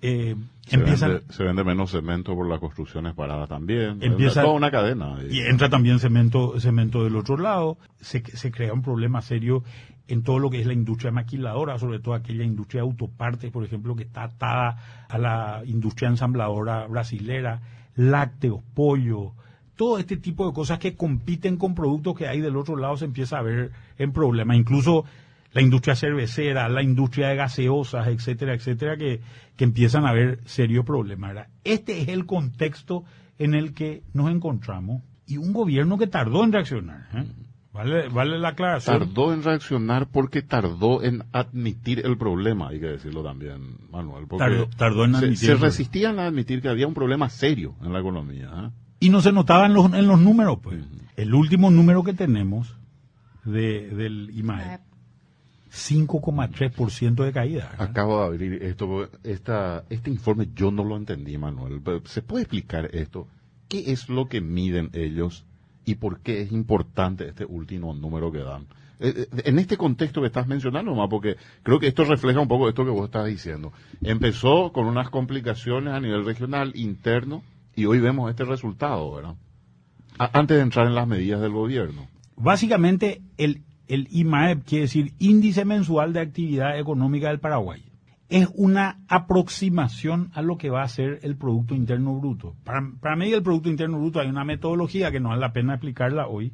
Eh, 0.00 0.36
se, 0.66 1.44
vende, 1.44 1.64
menos 1.64 1.90
cemento 1.90 2.34
por 2.34 2.48
las 2.48 2.60
construcciones 2.60 3.14
paradas 3.14 3.48
también. 3.48 3.98
Empieza 4.00 4.42
toda 4.42 4.54
una 4.54 4.70
cadena. 4.70 5.18
Y 5.28 5.40
entra 5.40 5.68
también 5.68 5.98
cemento, 5.98 6.58
cemento 6.60 7.02
del 7.02 7.16
otro 7.16 7.36
lado. 7.36 7.78
Se, 8.00 8.22
se 8.24 8.50
crea 8.52 8.72
un 8.72 8.82
problema 8.82 9.22
serio 9.22 9.64
en 10.08 10.22
todo 10.22 10.38
lo 10.38 10.50
que 10.50 10.60
es 10.60 10.66
la 10.66 10.72
industria 10.72 11.12
maquiladora, 11.12 11.78
sobre 11.78 12.00
todo 12.00 12.14
aquella 12.14 12.44
industria 12.44 12.82
de 12.82 12.88
autopartes, 12.88 13.50
por 13.50 13.64
ejemplo, 13.64 13.94
que 13.94 14.04
está 14.04 14.24
atada 14.24 15.06
a 15.08 15.18
la 15.18 15.62
industria 15.66 16.08
ensambladora 16.08 16.86
brasilera, 16.86 17.60
lácteos, 17.94 18.62
pollo, 18.74 19.34
todo 19.76 19.98
este 19.98 20.16
tipo 20.16 20.46
de 20.46 20.52
cosas 20.52 20.78
que 20.80 20.96
compiten 20.96 21.56
con 21.56 21.74
productos 21.74 22.16
que 22.16 22.26
hay 22.26 22.40
del 22.40 22.56
otro 22.56 22.76
lado 22.76 22.96
se 22.96 23.04
empieza 23.04 23.38
a 23.38 23.42
ver 23.42 23.70
en 23.96 24.12
problema. 24.12 24.56
Incluso 24.56 25.04
la 25.52 25.62
industria 25.62 25.94
cervecera, 25.94 26.68
la 26.68 26.82
industria 26.82 27.28
de 27.28 27.36
gaseosas, 27.36 28.08
etcétera, 28.08 28.54
etcétera, 28.54 28.96
que, 28.96 29.20
que 29.56 29.64
empiezan 29.64 30.04
a 30.04 30.10
haber 30.10 30.40
serios 30.46 30.84
problemas. 30.84 31.46
Este 31.62 32.00
es 32.00 32.08
el 32.08 32.26
contexto 32.26 33.04
en 33.38 33.54
el 33.54 33.72
que 33.72 34.02
nos 34.14 34.30
encontramos 34.30 35.02
y 35.26 35.36
un 35.36 35.52
gobierno 35.52 35.96
que 35.96 36.06
tardó 36.06 36.42
en 36.42 36.52
reaccionar. 36.52 37.08
¿eh? 37.14 37.24
Vale, 37.78 38.08
vale 38.08 38.40
la 38.40 38.48
aclaración. 38.48 38.98
Tardó 38.98 39.32
en 39.32 39.44
reaccionar 39.44 40.08
porque 40.08 40.42
tardó 40.42 41.00
en 41.04 41.22
admitir 41.30 42.04
el 42.04 42.18
problema, 42.18 42.70
hay 42.70 42.80
que 42.80 42.86
decirlo 42.86 43.22
también, 43.22 43.76
Manuel. 43.92 44.26
tardó, 44.76 45.04
en 45.04 45.14
admitir. 45.14 45.36
Se, 45.36 45.54
resistían 45.54 46.18
a 46.18 46.26
admitir 46.26 46.60
que 46.60 46.68
había 46.68 46.88
un 46.88 46.94
problema 46.94 47.30
serio 47.30 47.76
en 47.84 47.92
la 47.92 48.00
economía. 48.00 48.50
¿eh? 48.52 48.70
Y 48.98 49.10
no 49.10 49.20
se 49.20 49.30
notaba 49.30 49.66
en 49.66 49.74
los, 49.74 49.92
en 49.92 50.08
los 50.08 50.18
números, 50.18 50.58
pues. 50.60 50.80
El 51.14 51.32
último 51.32 51.70
número 51.70 52.02
que 52.02 52.14
tenemos 52.14 52.74
de, 53.44 53.88
del 53.90 54.30
IMAE 54.36 54.80
5,3% 55.70 57.24
de 57.24 57.32
caída. 57.32 57.76
Acabo 57.78 58.18
de 58.18 58.26
abrir 58.26 58.62
esto, 58.64 59.08
esta, 59.22 59.84
este 59.88 60.10
informe 60.10 60.48
yo 60.52 60.72
no 60.72 60.82
lo 60.82 60.96
entendí, 60.96 61.38
Manuel. 61.38 61.80
¿Se 62.06 62.22
puede 62.22 62.42
explicar 62.42 62.90
esto? 62.92 63.28
¿Qué 63.68 63.92
es 63.92 64.08
lo 64.08 64.28
que 64.28 64.40
miden 64.40 64.90
ellos 64.94 65.44
y 65.88 65.94
por 65.94 66.20
qué 66.20 66.42
es 66.42 66.52
importante 66.52 67.28
este 67.28 67.44
último 67.46 67.94
número 67.94 68.30
que 68.30 68.40
dan? 68.40 68.66
Eh, 69.00 69.14
eh, 69.16 69.42
en 69.44 69.58
este 69.58 69.76
contexto 69.78 70.20
que 70.20 70.26
estás 70.26 70.46
mencionando, 70.46 70.94
más 70.94 71.08
porque 71.08 71.36
creo 71.62 71.78
que 71.78 71.86
esto 71.86 72.04
refleja 72.04 72.40
un 72.40 72.48
poco 72.48 72.68
esto 72.68 72.84
que 72.84 72.90
vos 72.90 73.06
estás 73.06 73.26
diciendo. 73.26 73.72
Empezó 74.02 74.70
con 74.72 74.86
unas 74.86 75.08
complicaciones 75.08 75.94
a 75.94 76.00
nivel 76.00 76.26
regional, 76.26 76.72
interno, 76.74 77.42
y 77.74 77.86
hoy 77.86 78.00
vemos 78.00 78.28
este 78.28 78.44
resultado, 78.44 79.14
¿verdad? 79.14 79.34
antes 80.18 80.56
de 80.56 80.62
entrar 80.62 80.86
en 80.88 80.94
las 80.94 81.06
medidas 81.06 81.40
del 81.40 81.52
gobierno. 81.52 82.08
Básicamente, 82.36 83.22
el 83.38 83.62
el 83.86 84.06
IMAEP 84.10 84.64
quiere 84.64 84.82
decir 84.82 85.14
Índice 85.18 85.64
Mensual 85.64 86.12
de 86.12 86.20
Actividad 86.20 86.78
Económica 86.78 87.28
del 87.28 87.40
Paraguay. 87.40 87.87
Es 88.28 88.48
una 88.54 89.00
aproximación 89.08 90.30
a 90.34 90.42
lo 90.42 90.58
que 90.58 90.70
va 90.70 90.82
a 90.82 90.88
ser 90.88 91.20
el 91.22 91.36
Producto 91.36 91.74
Interno 91.74 92.14
Bruto. 92.14 92.54
Para, 92.64 92.86
para 93.00 93.16
medir 93.16 93.36
el 93.36 93.42
Producto 93.42 93.70
Interno 93.70 93.98
Bruto 93.98 94.20
hay 94.20 94.28
una 94.28 94.44
metodología 94.44 95.10
que 95.10 95.20
no 95.20 95.30
vale 95.30 95.40
la 95.40 95.52
pena 95.52 95.74
explicarla 95.74 96.26
hoy, 96.26 96.52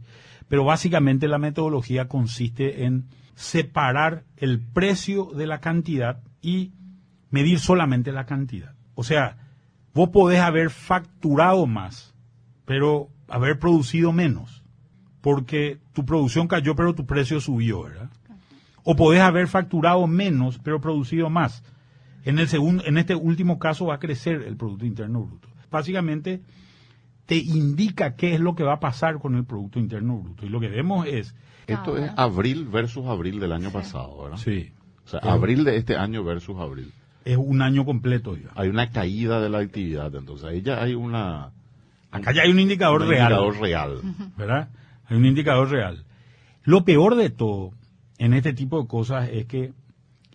pero 0.49 0.65
básicamente 0.65 1.27
la 1.27 1.39
metodología 1.39 2.07
consiste 2.07 2.85
en 2.85 3.07
separar 3.35 4.25
el 4.37 4.61
precio 4.61 5.27
de 5.35 5.47
la 5.47 5.61
cantidad 5.61 6.23
y 6.41 6.73
medir 7.31 7.59
solamente 7.59 8.13
la 8.13 8.27
cantidad. 8.27 8.75
O 8.95 9.03
sea, 9.03 9.39
vos 9.93 10.11
podés 10.11 10.41
haber 10.41 10.71
facturado 10.71 11.67
más, 11.67 12.15
pero 12.65 13.09
haber 13.29 13.59
producido 13.59 14.13
menos, 14.13 14.63
porque 15.21 15.79
tu 15.93 16.05
producción 16.05 16.47
cayó, 16.47 16.77
pero 16.77 16.95
tu 16.95 17.07
precio 17.07 17.41
subió, 17.41 17.83
¿verdad? 17.83 18.11
O 18.85 18.95
podés 18.95 19.23
haber 19.23 19.49
facturado 19.49 20.07
menos, 20.07 20.61
pero 20.63 20.81
producido 20.81 21.31
más. 21.31 21.65
En, 22.25 22.39
el 22.39 22.49
segundo, 22.49 22.85
en 22.87 22.99
este 22.99 23.15
último 23.15 23.59
caso 23.59 23.87
va 23.87 23.97
a 23.97 23.99
crecer 23.99 24.43
el 24.47 24.57
Producto 24.57 24.87
Interno 24.87 25.23
Bruto. 25.23 25.49
Básicamente, 25.71 26.43
te 27.27 27.37
indica 27.37 28.15
qué 28.15 28.35
es 28.35 28.41
lo 28.41 28.55
que 28.55 28.63
va 28.63 28.75
a 28.75 28.81
pasar 28.81 29.19
con 29.19 29.35
el 29.35 29.45
Producto 29.45 29.79
Interno 29.79 30.19
Bruto. 30.19 30.47
Y 30.47 30.49
lo 30.49 30.61
que 30.61 30.69
vemos 30.69 31.07
es... 31.07 31.35
Esto 31.67 31.97
es 31.97 32.11
abril 32.17 32.67
versus 32.67 33.07
abril 33.07 33.41
del 33.41 33.53
año 33.53 33.71
pasado, 33.71 34.23
¿verdad? 34.23 34.37
Sí. 34.37 34.73
O 35.07 35.09
sea, 35.09 35.21
abril 35.21 35.65
de 35.65 35.77
este 35.77 35.97
año 35.97 36.23
versus 36.23 36.59
abril. 36.59 36.93
Es 37.25 37.39
un 37.39 37.63
año 37.63 37.87
completo 37.87 38.37
ya. 38.37 38.51
Hay 38.55 38.69
una 38.69 38.91
caída 38.91 39.41
de 39.41 39.49
la 39.49 39.59
actividad, 39.59 40.15
entonces 40.15 40.47
ahí 40.47 40.61
ya 40.61 40.83
hay 40.83 40.95
una... 40.95 41.53
Acá 42.11 42.33
ya 42.33 42.43
hay 42.43 42.51
un 42.51 42.61
indicador 42.61 43.03
un 43.03 43.09
real. 43.09 43.33
indicador 43.33 43.61
real. 43.61 44.01
¿Verdad? 44.37 44.69
Hay 45.07 45.17
un 45.17 45.27
indicador 45.27 45.71
real. 45.71 46.05
Lo 46.65 46.85
peor 46.85 47.17
de 47.17 47.31
todo 47.31 47.73
en 48.19 48.35
este 48.35 48.53
tipo 48.53 48.81
de 48.81 48.89
cosas 48.89 49.29
es 49.33 49.47
que 49.47 49.73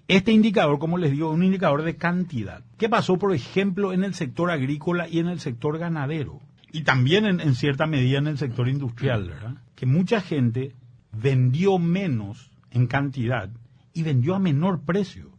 este 0.08 0.32
indicador, 0.32 0.80
como 0.80 0.98
les 0.98 1.12
digo, 1.12 1.30
es 1.30 1.36
un 1.36 1.44
indicador 1.44 1.84
de 1.84 1.96
cantidad. 1.96 2.64
¿Qué 2.78 2.90
pasó, 2.90 3.18
por 3.18 3.34
ejemplo, 3.34 3.94
en 3.94 4.04
el 4.04 4.16
sector 4.16 4.50
agrícola 4.50 5.08
y 5.08 5.20
en 5.20 5.28
el 5.28 5.40
sector 5.40 5.78
ganadero? 5.78 6.42
Y 6.72 6.82
también 6.82 7.26
en, 7.26 7.56
cierta 7.56 7.86
medida 7.86 8.18
en 8.18 8.28
el 8.28 8.40
sector 8.40 8.68
industrial, 8.70 9.30
¿verdad? 9.30 9.58
Que 9.76 9.86
mucha 9.86 10.22
gente 10.22 10.74
vendió 11.12 11.78
menos 11.78 12.52
en 12.72 12.88
cantidad 12.88 13.50
y 13.94 14.04
vendió 14.04 14.36
a 14.36 14.40
menor 14.40 14.82
precio. 14.82 15.32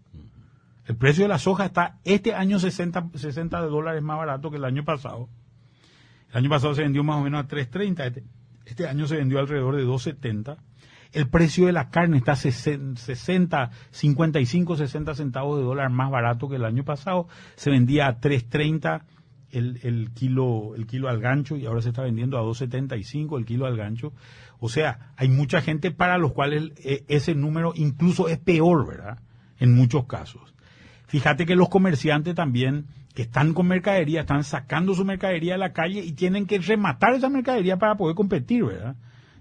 El 0.86 0.96
precio 0.96 1.24
de 1.24 1.28
la 1.28 1.38
soja 1.38 1.66
está 1.66 1.98
este 2.04 2.34
año 2.34 2.58
60, 2.58 3.10
60 3.14 3.60
dólares 3.62 4.02
más 4.02 4.18
barato 4.18 4.50
que 4.50 4.56
el 4.56 4.64
año 4.64 4.84
pasado. 4.84 5.28
El 6.30 6.38
año 6.38 6.50
pasado 6.50 6.74
se 6.74 6.82
vendió 6.82 7.02
más 7.02 7.16
o 7.16 7.24
menos 7.24 7.44
a 7.44 7.48
3.30, 7.48 8.06
este, 8.06 8.24
este 8.66 8.86
año 8.86 9.08
se 9.08 9.16
vendió 9.16 9.40
alrededor 9.40 9.76
de 9.76 9.84
2.70. 9.84 10.58
El 11.12 11.28
precio 11.28 11.66
de 11.66 11.72
la 11.72 11.90
carne 11.90 12.18
está 12.18 12.36
60, 12.36 13.70
55, 13.90 14.76
60 14.76 15.14
centavos 15.14 15.58
de 15.58 15.64
dólar 15.64 15.90
más 15.90 16.10
barato 16.10 16.48
que 16.48 16.56
el 16.56 16.64
año 16.64 16.84
pasado. 16.84 17.26
Se 17.56 17.70
vendía 17.70 18.06
a 18.06 18.20
3.30 18.20 19.02
el, 19.52 20.10
kilo, 20.14 20.74
el 20.76 20.86
kilo 20.86 21.08
al 21.08 21.20
gancho 21.20 21.56
y 21.56 21.66
ahora 21.66 21.82
se 21.82 21.88
está 21.88 22.02
vendiendo 22.02 22.38
a 22.38 22.42
2.75 22.42 23.38
el 23.38 23.44
kilo 23.44 23.66
al 23.66 23.76
gancho. 23.76 24.12
O 24.58 24.68
sea, 24.68 25.12
hay 25.16 25.28
mucha 25.28 25.60
gente 25.60 25.90
para 25.90 26.18
los 26.18 26.32
cuales 26.32 26.72
eh, 26.84 27.04
ese 27.08 27.34
número 27.34 27.72
incluso 27.74 28.28
es 28.28 28.38
peor, 28.38 28.86
¿verdad? 28.86 29.18
En 29.58 29.74
muchos 29.74 30.06
casos. 30.06 30.54
Fíjate 31.06 31.44
que 31.44 31.56
los 31.56 31.68
comerciantes 31.68 32.34
también 32.34 32.86
que 33.14 33.22
están 33.22 33.54
con 33.54 33.66
mercadería, 33.66 34.20
están 34.20 34.44
sacando 34.44 34.94
su 34.94 35.04
mercadería 35.04 35.56
a 35.56 35.58
la 35.58 35.72
calle 35.72 36.00
y 36.00 36.12
tienen 36.12 36.46
que 36.46 36.58
rematar 36.58 37.14
esa 37.14 37.28
mercadería 37.28 37.76
para 37.76 37.96
poder 37.96 38.14
competir, 38.14 38.64
¿verdad? 38.64 38.94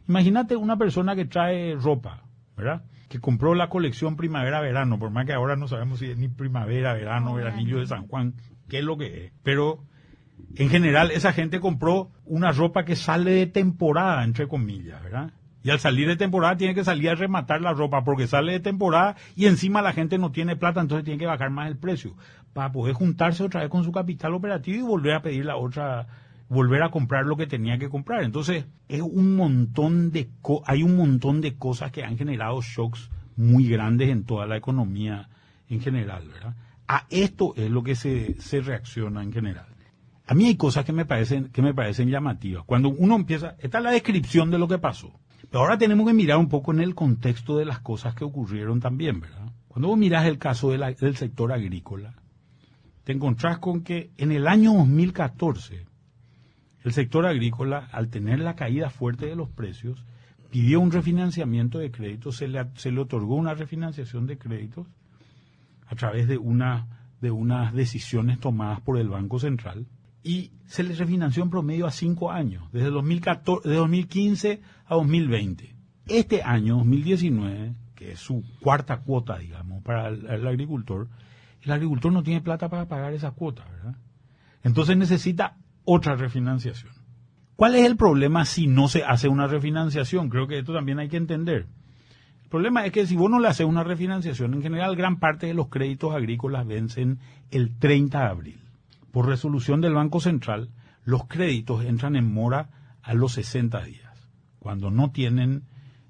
Imagínate 0.10 0.56
una 0.56 0.76
persona 0.76 1.16
que 1.16 1.26
trae 1.26 1.76
ropa, 1.76 2.24
¿verdad? 2.58 2.82
Que 3.10 3.20
compró 3.20 3.54
la 3.54 3.70
colección 3.70 4.18
primavera-verano, 4.18 4.98
por 4.98 5.12
más 5.12 5.28
que 5.28 5.34
ahora 5.34 5.56
no 5.56 5.68
sabemos 5.68 6.00
si 6.00 6.08
es 6.08 6.18
ni 6.18 6.28
primavera, 6.28 6.94
verano, 6.94 7.36
veranillo 7.36 7.80
de 7.80 7.86
San 7.86 8.08
Juan, 8.08 8.34
qué 8.68 8.80
es 8.80 8.84
lo 8.84 8.98
que 8.98 9.26
es. 9.26 9.34
Pero 9.44 9.84
en 10.56 10.70
general 10.70 11.12
esa 11.12 11.32
gente 11.32 11.60
compró 11.60 12.10
una 12.26 12.52
ropa 12.52 12.86
que 12.86 12.96
sale 12.96 13.30
de 13.30 13.46
temporada, 13.46 14.24
entre 14.24 14.48
comillas, 14.48 15.00
¿verdad? 15.04 15.32
Y 15.62 15.70
al 15.70 15.80
salir 15.80 16.08
de 16.08 16.16
temporada 16.16 16.58
tiene 16.58 16.74
que 16.74 16.84
salir 16.84 17.12
a 17.12 17.16
rematar 17.16 17.62
la 17.62 17.74
ropa 17.74 18.04
porque 18.04 18.26
sale 18.26 18.54
de 18.54 18.60
temporada 18.62 19.16
y 19.36 19.46
encima 19.46 19.84
la 19.84 19.94
gente 19.94 20.18
no 20.18 20.32
tiene 20.32 20.56
plata, 20.56 20.82
entonces 20.82 21.06
tiene 21.06 21.20
que 21.20 21.28
bajar 21.28 21.52
más 21.52 21.68
el 21.68 21.78
precio 21.78 22.16
para 22.54 22.72
poder 22.72 22.96
juntarse 22.96 23.44
otra 23.44 23.62
vez 23.62 23.70
con 23.70 23.84
su 23.84 23.92
capital 23.92 24.34
operativo 24.34 24.80
y 24.80 24.90
volver 24.90 25.14
a 25.14 25.22
pedir 25.22 25.46
la 25.46 25.58
otra, 25.58 26.08
volver 26.50 26.84
a 26.84 26.90
comprar 26.90 27.26
lo 27.26 27.38
que 27.38 27.48
tenía 27.48 27.78
que 27.78 27.90
comprar. 27.90 28.24
Entonces, 28.24 28.66
es 28.88 29.02
un 29.02 29.36
montón 29.36 30.12
de, 30.12 30.30
hay 30.66 30.84
un 30.84 30.98
montón 30.98 31.42
de 31.42 31.56
cosas 31.56 31.92
que 31.92 32.04
han 32.04 32.18
generado 32.18 32.62
shocks 32.62 33.10
muy 33.38 33.70
grandes 33.70 34.10
en 34.10 34.26
toda 34.26 34.46
la 34.46 34.58
economía 34.58 35.30
en 35.70 35.80
general, 35.80 36.28
¿verdad? 36.28 36.56
A 36.88 37.06
esto 37.10 37.54
es 37.56 37.70
lo 37.70 37.84
que 37.84 37.96
se, 37.96 38.42
se 38.42 38.62
reacciona 38.62 39.22
en 39.22 39.32
general. 39.32 39.68
A 40.26 40.34
mí 40.34 40.48
hay 40.48 40.58
cosas 40.58 40.86
que 40.86 40.94
me 40.94 41.06
parecen, 41.06 41.50
que 41.50 41.62
me 41.62 41.74
parecen 41.74 42.10
llamativas. 42.10 42.64
Cuando 42.66 42.90
uno 42.90 43.16
empieza, 43.16 43.56
esta 43.60 43.78
es 43.78 43.84
la 43.84 43.92
descripción 43.92 44.52
de 44.52 44.60
lo 44.60 44.68
que 44.68 44.80
pasó. 44.80 45.12
Pero 45.50 45.62
ahora 45.62 45.78
tenemos 45.78 46.08
que 46.08 46.14
mirar 46.14 46.38
un 46.38 46.50
poco 46.50 46.72
en 46.72 46.82
el 46.82 46.94
contexto 46.94 47.58
de 47.58 47.66
las 47.66 47.80
cosas 47.80 48.14
que 48.14 48.24
ocurrieron 48.24 48.80
también, 48.80 49.20
¿verdad? 49.20 49.52
Cuando 49.68 49.88
vos 49.88 49.98
mirás 49.98 50.26
el 50.26 50.38
caso 50.38 50.72
del 50.72 51.16
sector 51.16 51.52
agrícola, 51.52 52.16
te 53.04 53.14
encontrás 53.14 53.60
con 53.60 53.82
que 53.82 54.12
en 54.18 54.32
el 54.32 54.48
año 54.48 54.74
2014, 54.74 55.86
el 56.84 56.94
sector 56.94 57.26
agrícola, 57.26 57.90
al 57.92 58.10
tener 58.10 58.40
la 58.40 58.56
caída 58.56 58.90
fuerte 58.90 59.26
de 59.26 59.36
los 59.36 59.50
precios, 59.50 60.06
pidió 60.50 60.80
un 60.80 60.92
refinanciamiento 60.92 61.80
de 61.80 61.92
créditos, 61.92 62.38
se 62.38 62.48
le, 62.48 62.66
se 62.76 62.92
le 62.92 63.02
otorgó 63.02 63.36
una 63.36 63.54
refinanciación 63.54 64.28
de 64.28 64.38
créditos 64.38 64.88
a 65.88 65.96
través 65.96 66.28
de, 66.28 66.38
una, 66.38 66.88
de 67.22 67.32
unas 67.32 67.74
decisiones 67.74 68.40
tomadas 68.40 68.82
por 68.82 68.98
el 68.98 69.10
Banco 69.10 69.40
Central 69.40 69.86
y 70.24 70.52
se 70.66 70.84
le 70.84 70.96
refinanció 70.96 71.44
en 71.44 71.50
promedio 71.50 71.88
a 71.88 71.92
cinco 71.92 72.32
años, 72.32 72.64
desde 72.72 72.90
2014, 72.90 73.68
de 73.68 73.76
2015 73.76 74.62
a 74.86 74.96
2020. 74.96 75.76
Este 76.08 76.44
año, 76.44 76.78
2019, 76.78 77.74
que 77.96 78.14
es 78.14 78.20
su 78.20 78.44
cuarta 78.62 79.02
cuota, 79.02 79.38
digamos, 79.38 79.84
para 79.84 80.08
el, 80.08 80.26
el 80.26 80.48
agricultor, 80.48 81.08
el 81.62 81.72
agricultor 81.72 82.12
no 82.12 82.24
tiene 82.24 82.42
plata 82.42 82.70
para 82.70 82.88
pagar 82.88 83.14
esa 83.14 83.32
cuota, 83.32 83.66
¿verdad? 83.66 83.96
Entonces 84.64 84.98
necesita 84.98 85.58
otra 85.92 86.16
refinanciación. 86.16 86.94
¿Cuál 87.56 87.76
es 87.76 87.86
el 87.86 87.98
problema 87.98 88.46
si 88.46 88.68
no 88.68 88.88
se 88.88 89.04
hace 89.04 89.28
una 89.28 89.48
refinanciación? 89.48 90.30
Creo 90.30 90.48
que 90.48 90.60
esto 90.60 90.72
también 90.72 91.00
hay 91.00 91.10
que 91.10 91.18
entender. 91.18 91.66
El 92.44 92.50
problema 92.50 92.86
es 92.86 92.92
que 92.92 93.08
si 93.08 93.16
vos 93.16 93.30
no 93.30 93.40
le 93.40 93.48
haces 93.48 93.66
una 93.66 93.84
refinanciación, 93.84 94.54
en 94.54 94.62
general 94.62 94.96
gran 94.96 95.20
parte 95.20 95.48
de 95.48 95.56
los 95.56 95.70
créditos 95.70 96.14
agrícolas 96.14 96.68
vencen 96.68 97.18
el 97.50 97.76
30 97.80 98.20
de 98.20 98.26
abril. 98.26 98.60
Por 99.12 99.28
resolución 99.28 99.82
del 99.82 99.96
Banco 99.96 100.20
Central, 100.20 100.70
los 101.06 101.26
créditos 101.26 101.84
entran 101.84 102.16
en 102.16 102.32
mora 102.32 102.70
a 103.02 103.16
los 103.16 103.34
60 103.34 103.84
días, 103.84 104.30
cuando 104.60 104.92
no 104.92 105.10
tienen, 105.10 105.64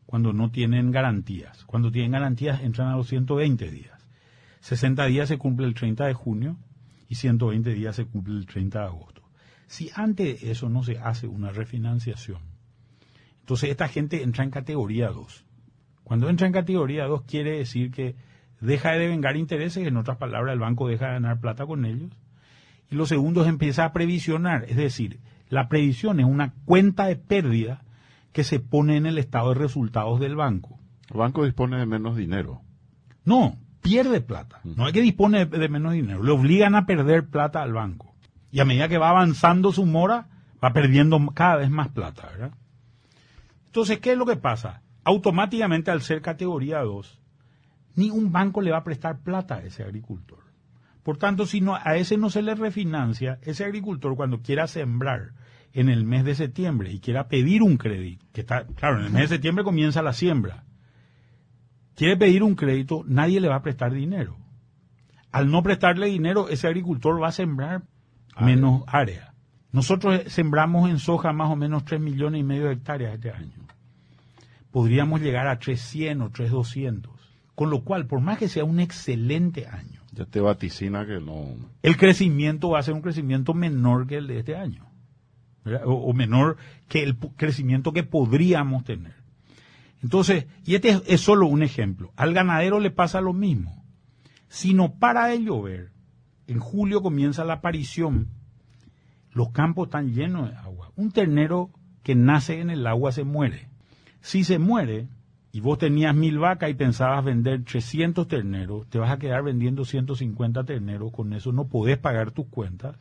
cuando 0.05 0.33
no 0.33 0.51
tienen 0.51 0.91
garantías. 0.91 1.63
Cuando 1.65 1.89
tienen 1.89 2.11
garantías 2.11 2.61
entran 2.61 2.89
a 2.89 2.97
los 2.97 3.07
120 3.07 3.71
días. 3.71 4.05
60 4.59 5.05
días 5.05 5.29
se 5.29 5.37
cumple 5.37 5.67
el 5.67 5.73
30 5.73 6.05
de 6.05 6.13
junio 6.13 6.57
y 7.07 7.15
120 7.15 7.73
días 7.73 7.95
se 7.95 8.05
cumple 8.05 8.35
el 8.35 8.45
30 8.45 8.79
de 8.79 8.85
agosto. 8.85 9.18
Si 9.69 9.91
antes 9.93 10.41
de 10.41 10.51
eso 10.51 10.67
no 10.67 10.81
se 10.83 10.97
hace 10.97 11.27
una 11.27 11.51
refinanciación, 11.51 12.41
entonces 13.41 13.69
esta 13.69 13.87
gente 13.87 14.23
entra 14.23 14.43
en 14.43 14.49
categoría 14.49 15.09
2. 15.09 15.45
Cuando 16.03 16.27
entra 16.27 16.47
en 16.47 16.53
categoría 16.53 17.05
2 17.05 17.21
quiere 17.27 17.59
decir 17.59 17.91
que 17.91 18.15
deja 18.61 18.93
de 18.93 18.99
devengar 18.99 19.37
intereses, 19.37 19.85
en 19.85 19.95
otras 19.95 20.17
palabras 20.17 20.53
el 20.53 20.59
banco 20.59 20.87
deja 20.87 21.05
de 21.05 21.13
ganar 21.13 21.39
plata 21.39 21.67
con 21.67 21.85
ellos. 21.85 22.09
Y 22.89 22.95
lo 22.95 23.05
segundo 23.05 23.43
es 23.43 23.47
empieza 23.47 23.85
a 23.85 23.93
previsionar, 23.93 24.65
es 24.67 24.75
decir, 24.75 25.19
la 25.49 25.69
previsión 25.69 26.19
es 26.19 26.25
una 26.25 26.55
cuenta 26.65 27.05
de 27.05 27.15
pérdida 27.15 27.83
que 28.31 28.43
se 28.43 28.59
pone 28.59 28.97
en 28.97 29.05
el 29.05 29.19
estado 29.19 29.49
de 29.49 29.59
resultados 29.59 30.19
del 30.19 30.35
banco. 30.35 30.79
El 31.11 31.17
banco 31.17 31.45
dispone 31.45 31.77
de 31.77 31.85
menos 31.85 32.17
dinero. 32.17 32.61
No, 33.23 33.55
pierde 33.83 34.19
plata. 34.19 34.61
No 34.63 34.87
es 34.87 34.93
que 34.93 35.01
dispone 35.01 35.45
de 35.45 35.69
menos 35.69 35.93
dinero, 35.93 36.23
le 36.23 36.31
obligan 36.31 36.73
a 36.73 36.87
perder 36.87 37.27
plata 37.27 37.61
al 37.61 37.73
banco. 37.73 38.08
Y 38.51 38.59
a 38.59 38.65
medida 38.65 38.87
que 38.87 38.97
va 38.97 39.09
avanzando 39.09 39.71
su 39.71 39.85
mora, 39.85 40.27
va 40.63 40.73
perdiendo 40.73 41.19
cada 41.33 41.57
vez 41.57 41.69
más 41.69 41.89
plata, 41.89 42.27
¿verdad? 42.27 42.51
Entonces, 43.65 43.99
¿qué 43.99 44.13
es 44.13 44.17
lo 44.17 44.25
que 44.25 44.35
pasa? 44.35 44.81
Automáticamente 45.03 45.91
al 45.91 46.01
ser 46.01 46.21
categoría 46.21 46.79
2, 46.79 47.21
ni 47.95 48.09
un 48.09 48.31
banco 48.31 48.61
le 48.61 48.71
va 48.71 48.77
a 48.77 48.83
prestar 48.83 49.19
plata 49.19 49.55
a 49.55 49.63
ese 49.63 49.83
agricultor. 49.83 50.39
Por 51.03 51.17
tanto, 51.17 51.45
si 51.45 51.61
no, 51.61 51.75
a 51.75 51.95
ese 51.95 52.17
no 52.17 52.29
se 52.29 52.41
le 52.41 52.55
refinancia, 52.55 53.39
ese 53.41 53.63
agricultor 53.63 54.15
cuando 54.15 54.41
quiera 54.41 54.67
sembrar 54.67 55.31
en 55.73 55.89
el 55.89 56.05
mes 56.05 56.25
de 56.25 56.35
septiembre 56.35 56.91
y 56.91 56.99
quiera 56.99 57.27
pedir 57.27 57.61
un 57.61 57.77
crédito, 57.77 58.25
que 58.33 58.41
está, 58.41 58.65
claro, 58.65 58.99
en 58.99 59.05
el 59.05 59.11
mes 59.11 59.23
de 59.23 59.35
septiembre 59.35 59.63
comienza 59.63 60.01
la 60.01 60.13
siembra, 60.13 60.65
quiere 61.95 62.17
pedir 62.17 62.43
un 62.43 62.55
crédito, 62.55 63.03
nadie 63.07 63.39
le 63.39 63.49
va 63.49 63.55
a 63.55 63.61
prestar 63.61 63.93
dinero. 63.93 64.37
Al 65.31 65.51
no 65.51 65.61
prestarle 65.61 66.07
dinero, 66.07 66.49
ese 66.49 66.67
agricultor 66.67 67.21
va 67.21 67.27
a 67.27 67.31
sembrar 67.31 67.83
menos 68.39 68.83
área. 68.87 69.33
Nosotros 69.71 70.21
sembramos 70.27 70.89
en 70.89 70.99
soja 70.99 71.31
más 71.31 71.49
o 71.51 71.55
menos 71.55 71.85
3 71.85 72.01
millones 72.01 72.41
y 72.41 72.43
medio 72.43 72.65
de 72.65 72.73
hectáreas 72.73 73.13
este 73.15 73.31
año. 73.31 73.53
Podríamos 74.71 75.21
llegar 75.21 75.47
a 75.47 75.59
300 75.59 76.27
o 76.27 76.31
3200. 76.31 77.11
Con 77.55 77.69
lo 77.69 77.83
cual, 77.83 78.05
por 78.07 78.21
más 78.21 78.37
que 78.37 78.47
sea 78.47 78.63
un 78.63 78.79
excelente 78.79 79.67
año, 79.67 80.01
Ya 80.13 80.25
te 80.25 80.39
vaticina 80.39 81.05
que 81.05 81.19
no. 81.19 81.55
el 81.83 81.97
crecimiento 81.97 82.69
va 82.69 82.79
a 82.79 82.83
ser 82.83 82.93
un 82.93 83.01
crecimiento 83.01 83.53
menor 83.53 84.07
que 84.07 84.17
el 84.17 84.27
de 84.27 84.39
este 84.39 84.55
año. 84.55 84.85
o, 85.85 85.93
o, 85.93 86.13
menor 86.13 86.55
que 86.87 87.03
el 87.03 87.17
crecimiento 87.17 87.91
que 87.91 88.03
podríamos 88.03 88.85
tener. 88.85 89.13
Entonces, 90.01 90.45
y 90.65 90.75
este 90.75 90.89
es, 90.89 91.03
es, 91.05 91.21
solo 91.21 91.47
un 91.47 91.61
ejemplo, 91.61 92.13
al 92.15 92.33
ganadero 92.33 92.79
le 92.79 92.91
pasa 92.91 93.19
lo 93.19 93.33
mismo. 93.33 93.83
Si 94.47 94.73
no 94.73 94.93
para 94.95 95.27
de 95.27 95.43
llover, 95.43 95.91
en 96.51 96.59
julio 96.59 97.01
comienza 97.01 97.45
la 97.45 97.53
aparición, 97.53 98.27
los 99.31 99.51
campos 99.51 99.87
están 99.87 100.13
llenos 100.13 100.49
de 100.49 100.55
agua. 100.57 100.91
Un 100.95 101.11
ternero 101.11 101.69
que 102.03 102.15
nace 102.15 102.59
en 102.59 102.69
el 102.69 102.87
agua 102.87 103.11
se 103.11 103.23
muere. 103.23 103.67
Si 104.21 104.43
se 104.43 104.57
muere, 104.57 105.07
y 105.51 105.61
vos 105.61 105.77
tenías 105.77 106.15
mil 106.15 106.39
vacas 106.39 106.69
y 106.69 106.73
pensabas 106.73 107.23
vender 107.23 107.63
300 107.63 108.27
terneros, 108.27 108.87
te 108.89 108.99
vas 108.99 109.11
a 109.11 109.19
quedar 109.19 109.43
vendiendo 109.43 109.85
150 109.85 110.63
terneros, 110.63 111.11
con 111.11 111.33
eso 111.33 111.51
no 111.51 111.67
podés 111.67 111.97
pagar 111.97 112.31
tus 112.31 112.47
cuentas, 112.47 112.95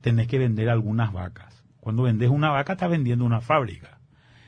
tenés 0.00 0.28
que 0.28 0.38
vender 0.38 0.68
algunas 0.68 1.12
vacas. 1.12 1.64
Cuando 1.80 2.02
vendes 2.02 2.30
una 2.30 2.50
vaca 2.50 2.74
estás 2.74 2.90
vendiendo 2.90 3.24
una 3.24 3.40
fábrica, 3.40 3.98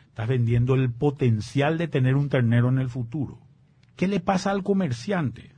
estás 0.08 0.28
vendiendo 0.28 0.74
el 0.74 0.90
potencial 0.90 1.78
de 1.78 1.88
tener 1.88 2.16
un 2.16 2.28
ternero 2.28 2.68
en 2.68 2.78
el 2.78 2.88
futuro. 2.88 3.38
¿Qué 3.96 4.08
le 4.08 4.20
pasa 4.20 4.50
al 4.50 4.62
comerciante? 4.62 5.55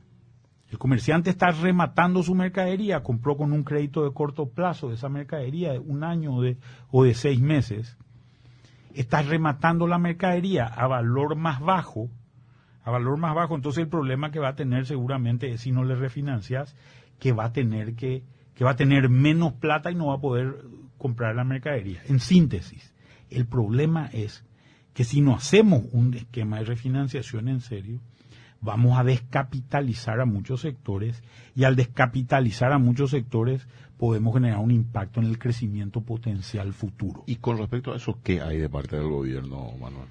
El 0.71 0.77
comerciante 0.77 1.31
está 1.31 1.49
rematando 1.49 2.21
su 2.21 2.35
mercadería, 2.35 3.01
compró 3.01 3.35
con 3.35 3.53
un 3.53 3.63
crédito 3.63 4.03
de 4.03 4.13
corto 4.13 4.49
plazo 4.49 4.91
esa 4.91 5.09
mercadería 5.09 5.73
de 5.73 5.79
un 5.79 6.03
año 6.03 6.35
o 6.35 6.41
de, 6.43 6.57
de 6.91 7.13
seis 7.15 7.39
meses, 7.41 7.97
estás 8.93 9.27
rematando 9.27 9.87
la 9.87 9.97
mercadería 9.97 10.65
a 10.65 10.87
valor 10.87 11.35
más 11.35 11.59
bajo, 11.59 12.09
a 12.83 12.91
valor 12.91 13.17
más 13.17 13.33
bajo, 13.33 13.55
entonces 13.55 13.83
el 13.83 13.89
problema 13.89 14.31
que 14.31 14.39
va 14.39 14.49
a 14.49 14.55
tener 14.55 14.85
seguramente 14.85 15.51
es 15.51 15.61
si 15.61 15.71
no 15.71 15.83
le 15.83 15.95
refinancias, 15.95 16.75
que 17.17 17.31
va 17.31 17.45
a 17.45 17.53
tener 17.53 17.95
que, 17.95 18.23
que 18.53 18.63
va 18.63 18.71
a 18.71 18.75
tener 18.75 19.09
menos 19.09 19.53
plata 19.53 19.91
y 19.91 19.95
no 19.95 20.07
va 20.07 20.15
a 20.15 20.21
poder 20.21 20.65
comprar 20.97 21.35
la 21.35 21.43
mercadería. 21.43 22.01
En 22.05 22.19
síntesis, 22.19 22.93
el 23.31 23.47
problema 23.47 24.07
es 24.13 24.45
que 24.93 25.03
si 25.03 25.21
no 25.21 25.33
hacemos 25.33 25.83
un 25.91 26.13
esquema 26.13 26.59
de 26.59 26.65
refinanciación 26.65 27.47
en 27.47 27.61
serio, 27.61 28.01
vamos 28.61 28.97
a 28.97 29.03
descapitalizar 29.03 30.19
a 30.19 30.25
muchos 30.25 30.61
sectores 30.61 31.23
y 31.55 31.63
al 31.63 31.75
descapitalizar 31.75 32.71
a 32.71 32.77
muchos 32.77 33.11
sectores 33.11 33.67
podemos 33.97 34.33
generar 34.33 34.59
un 34.59 34.71
impacto 34.71 35.19
en 35.19 35.27
el 35.27 35.37
crecimiento 35.37 36.01
potencial 36.01 36.73
futuro. 36.73 37.23
Y 37.27 37.37
con 37.37 37.57
respecto 37.57 37.93
a 37.93 37.97
eso, 37.97 38.19
¿qué 38.23 38.41
hay 38.41 38.57
de 38.57 38.69
parte 38.69 38.95
del 38.95 39.09
gobierno, 39.09 39.73
Manuel? 39.79 40.07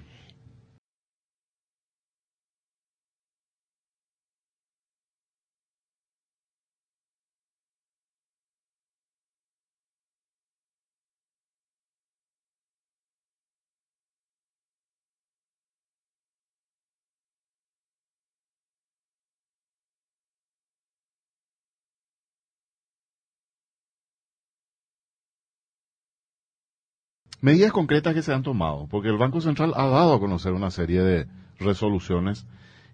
Medidas 27.41 27.71
concretas 27.71 28.13
que 28.13 28.21
se 28.21 28.33
han 28.33 28.43
tomado, 28.43 28.87
porque 28.89 29.09
el 29.09 29.17
Banco 29.17 29.41
Central 29.41 29.73
ha 29.75 29.87
dado 29.87 30.13
a 30.13 30.19
conocer 30.19 30.53
una 30.53 30.71
serie 30.71 31.01
de 31.01 31.27
resoluciones 31.59 32.45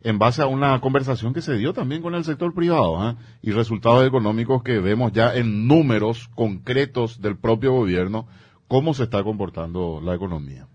en 0.02 0.20
base 0.20 0.42
a 0.44 0.48
una 0.48 0.80
conversación 0.82 1.34
que 1.34 1.42
se 1.42 1.58
dio 1.58 1.74
también 1.74 2.04
con 2.04 2.14
el 2.14 2.24
sector 2.24 2.54
privado 2.54 3.10
¿eh? 3.10 3.16
y 3.42 3.52
resultados 3.52 4.06
económicos 4.06 4.62
que 4.62 4.80
vemos 4.80 5.12
ya 5.12 5.34
en 5.34 5.68
números 5.68 6.30
concretos 6.36 7.22
del 7.22 7.38
propio 7.38 7.72
gobierno, 7.72 8.28
cómo 8.68 8.94
se 8.94 9.04
está 9.04 9.24
comportando 9.24 10.00
la 10.04 10.14
economía. 10.14 10.68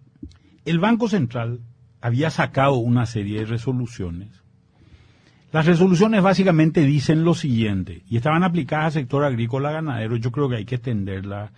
El 0.64 0.80
Banco 0.80 1.08
Central 1.08 1.60
había 2.00 2.30
sacado 2.30 2.74
una 2.74 3.06
serie 3.06 3.40
de 3.40 3.46
resoluciones. 3.46 4.30
Las 5.52 5.66
resoluciones 5.66 6.22
básicamente 6.22 6.84
dicen 6.84 7.24
lo 7.24 7.34
siguiente, 7.34 8.02
y 8.08 8.16
estaban 8.16 8.42
aplicadas 8.42 8.86
al 8.86 8.92
sector 8.92 9.24
agrícola 9.24 9.70
ganadero, 9.70 10.16
yo 10.16 10.32
creo 10.32 10.48
que 10.48 10.56
hay 10.56 10.64
que 10.64 10.76
extenderla 10.76 11.52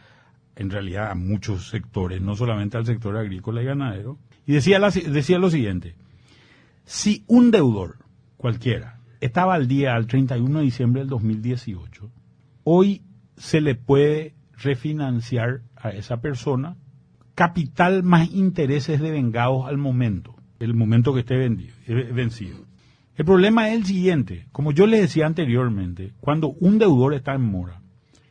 en 0.57 0.71
realidad 0.71 1.11
a 1.11 1.15
muchos 1.15 1.69
sectores, 1.69 2.21
no 2.21 2.35
solamente 2.35 2.77
al 2.77 2.87
sector 2.87 3.17
agrícola 3.17 3.63
y 3.63 3.67
ganadero, 3.67 4.19
y 4.47 4.53
decía, 4.53 4.79
lo 4.79 5.51
siguiente, 5.51 5.95
si 6.85 7.25
un 7.27 7.51
deudor, 7.51 7.99
cualquiera, 8.37 9.01
estaba 9.21 9.55
al 9.55 9.69
día 9.69 9.95
al 9.95 10.07
31 10.07 10.59
de 10.59 10.65
diciembre 10.65 11.01
del 11.03 11.09
2018, 11.09 12.11
hoy 12.65 13.03
se 13.37 13.61
le 13.61 13.75
puede 13.75 14.35
refinanciar 14.57 15.63
a 15.77 15.91
esa 15.91 16.21
persona 16.21 16.77
capital 17.35 18.03
más 18.03 18.31
intereses 18.33 19.01
devengados 19.01 19.67
al 19.67 19.79
momento, 19.79 20.37
el 20.59 20.75
momento 20.75 21.15
que 21.15 21.21
esté 21.21 21.45
eh, 21.45 22.13
vencido. 22.13 22.67
El 23.17 23.25
problema 23.25 23.69
es 23.69 23.77
el 23.77 23.85
siguiente, 23.85 24.47
como 24.53 24.73
yo 24.73 24.87
les 24.87 25.03
decía 25.03 25.27
anteriormente, 25.27 26.13
cuando 26.21 26.49
un 26.49 26.79
deudor 26.79 27.15
está 27.15 27.35
en 27.35 27.43
mora, 27.43 27.81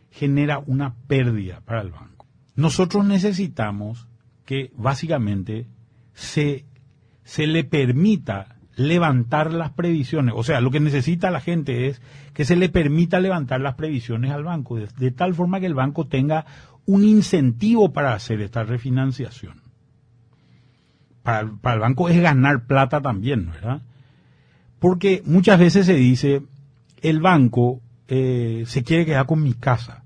genera 0.09 0.59
una 0.59 0.95
pérdida 1.07 1.61
para 1.61 1.81
el 1.81 1.91
banco 1.91 2.10
nosotros 2.55 3.05
necesitamos 3.05 4.07
que 4.45 4.71
básicamente 4.75 5.67
se, 6.13 6.65
se 7.23 7.47
le 7.47 7.63
permita 7.63 8.57
levantar 8.75 9.53
las 9.53 9.71
previsiones. 9.71 10.33
O 10.37 10.43
sea, 10.43 10.61
lo 10.61 10.71
que 10.71 10.79
necesita 10.79 11.31
la 11.31 11.41
gente 11.41 11.87
es 11.87 12.01
que 12.33 12.45
se 12.45 12.55
le 12.55 12.69
permita 12.69 13.19
levantar 13.19 13.61
las 13.61 13.75
previsiones 13.75 14.31
al 14.31 14.43
banco, 14.43 14.77
de, 14.77 15.11
tal 15.11 15.33
forma 15.33 15.59
que 15.59 15.65
el 15.65 15.73
banco 15.73 16.07
tenga 16.07 16.45
un 16.85 17.03
incentivo 17.03 17.91
para 17.91 18.13
hacer 18.13 18.41
esta 18.41 18.63
refinanciación. 18.63 19.61
Para, 21.23 21.41
el 21.41 21.79
banco 21.79 22.09
es 22.09 22.19
ganar 22.19 22.65
plata 22.65 23.01
también, 23.01 23.51
¿verdad? 23.51 23.81
Porque 24.79 25.21
muchas 25.25 25.59
veces 25.59 25.85
se 25.85 25.93
dice, 25.93 26.41
el 27.01 27.19
banco 27.19 27.81
eh, 28.07 28.63
se 28.65 28.83
quiere 28.83 29.05
quedar 29.05 29.27
con 29.27 29.43
mi 29.43 29.53
casa. 29.53 30.00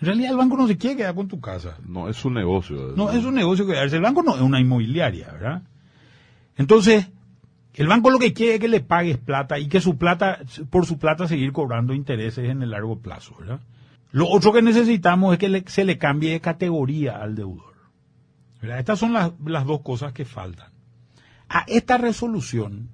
En 0.00 0.06
realidad 0.06 0.30
el 0.30 0.36
banco 0.36 0.56
no 0.56 0.68
se 0.68 0.78
quiere 0.78 0.96
quedar 0.96 1.14
con 1.14 1.26
tu 1.26 1.40
casa. 1.40 1.76
No, 1.84 2.08
es 2.08 2.24
un 2.24 2.34
negocio. 2.34 2.94
No, 2.96 3.10
es 3.10 3.24
un 3.24 3.34
negocio 3.34 3.66
quedarse. 3.66 3.96
El 3.96 4.02
banco 4.02 4.22
no 4.22 4.36
es 4.36 4.40
una 4.40 4.60
inmobiliaria, 4.60 5.32
¿verdad? 5.32 5.62
Entonces, 6.56 7.08
el 7.74 7.88
banco 7.88 8.10
lo 8.10 8.18
que 8.18 8.32
quiere 8.32 8.54
es 8.54 8.60
que 8.60 8.68
le 8.68 8.80
pagues 8.80 9.18
plata 9.18 9.58
y 9.58 9.68
que 9.68 9.80
su 9.80 9.98
plata, 9.98 10.38
por 10.70 10.86
su 10.86 10.98
plata 10.98 11.26
seguir 11.26 11.52
cobrando 11.52 11.94
intereses 11.94 12.48
en 12.48 12.62
el 12.62 12.70
largo 12.70 13.00
plazo, 13.00 13.34
¿verdad? 13.40 13.60
Lo 14.12 14.28
otro 14.28 14.52
que 14.52 14.62
necesitamos 14.62 15.32
es 15.32 15.38
que 15.38 15.64
se 15.66 15.84
le 15.84 15.98
cambie 15.98 16.32
de 16.32 16.40
categoría 16.40 17.16
al 17.20 17.34
deudor. 17.34 17.74
¿verdad? 18.62 18.78
Estas 18.78 19.00
son 19.00 19.12
las, 19.12 19.32
las 19.44 19.66
dos 19.66 19.80
cosas 19.80 20.12
que 20.12 20.24
faltan. 20.24 20.70
A 21.48 21.64
esta 21.66 21.98
resolución 21.98 22.88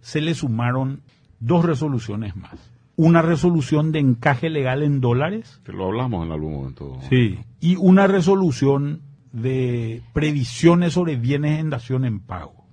se 0.00 0.20
le 0.20 0.34
sumaron 0.34 1.02
dos 1.38 1.64
resoluciones 1.64 2.36
más 2.36 2.70
una 3.00 3.22
resolución 3.22 3.92
de 3.92 3.98
encaje 3.98 4.50
legal 4.50 4.82
en 4.82 5.00
dólares. 5.00 5.62
Que 5.64 5.72
lo 5.72 5.86
hablamos 5.86 6.26
en 6.26 6.32
algún 6.32 6.52
momento. 6.52 6.98
Sí, 7.08 7.38
y 7.58 7.76
una 7.76 8.06
resolución 8.06 9.00
de 9.32 10.02
previsiones 10.12 10.92
sobre 10.92 11.16
bienes 11.16 11.60
en 11.60 11.70
dación 11.70 12.04
en 12.04 12.20
pago. 12.20 12.66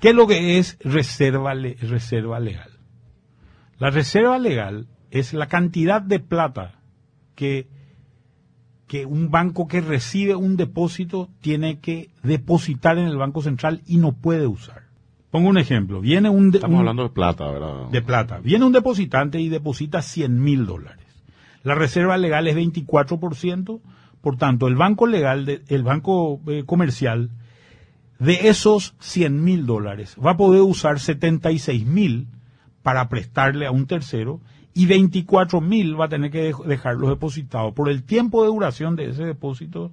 ¿Qué 0.00 0.10
es 0.10 0.14
lo 0.14 0.26
que 0.26 0.58
es 0.58 0.78
reserva, 0.80 1.52
reserva 1.52 2.40
legal? 2.40 2.70
La 3.78 3.90
reserva 3.90 4.38
legal 4.38 4.86
es 5.10 5.34
la 5.34 5.46
cantidad 5.46 6.00
de 6.00 6.20
plata 6.20 6.80
que, 7.34 7.68
que 8.86 9.04
un 9.04 9.30
banco 9.30 9.68
que 9.68 9.82
recibe 9.82 10.34
un 10.36 10.56
depósito 10.56 11.28
tiene 11.42 11.80
que 11.80 12.08
depositar 12.22 12.96
en 12.96 13.08
el 13.08 13.18
Banco 13.18 13.42
Central 13.42 13.82
y 13.86 13.98
no 13.98 14.12
puede 14.12 14.46
usar. 14.46 14.83
Pongo 15.34 15.48
un 15.48 15.58
ejemplo. 15.58 16.00
Viene 16.00 16.28
un, 16.28 16.54
Estamos 16.54 16.78
hablando 16.78 17.02
de 17.02 17.08
plata, 17.08 17.50
¿verdad? 17.50 17.88
De 17.90 18.02
plata. 18.02 18.38
Viene 18.38 18.66
un 18.66 18.72
depositante 18.72 19.40
y 19.40 19.48
deposita 19.48 20.00
100 20.00 20.40
mil 20.40 20.64
dólares. 20.64 21.04
La 21.64 21.74
reserva 21.74 22.16
legal 22.16 22.46
es 22.46 22.54
24%, 22.54 23.80
por 24.20 24.36
tanto, 24.36 24.68
el 24.68 24.76
banco 24.76 25.08
legal, 25.08 25.62
el 25.66 25.82
banco 25.82 26.40
eh, 26.46 26.62
comercial, 26.64 27.30
de 28.20 28.46
esos 28.48 28.94
100 29.00 29.42
mil 29.42 29.66
dólares, 29.66 30.16
va 30.24 30.30
a 30.30 30.36
poder 30.36 30.60
usar 30.60 31.00
76 31.00 31.84
mil 31.84 32.28
para 32.84 33.08
prestarle 33.08 33.66
a 33.66 33.72
un 33.72 33.88
tercero 33.88 34.40
y 34.72 34.86
24 34.86 35.60
mil 35.60 36.00
va 36.00 36.04
a 36.04 36.10
tener 36.10 36.30
que 36.30 36.52
dejarlo 36.64 37.08
depositado. 37.08 37.74
Por 37.74 37.88
el 37.88 38.04
tiempo 38.04 38.44
de 38.44 38.50
duración 38.50 38.94
de 38.94 39.08
ese 39.08 39.24
depósito, 39.24 39.90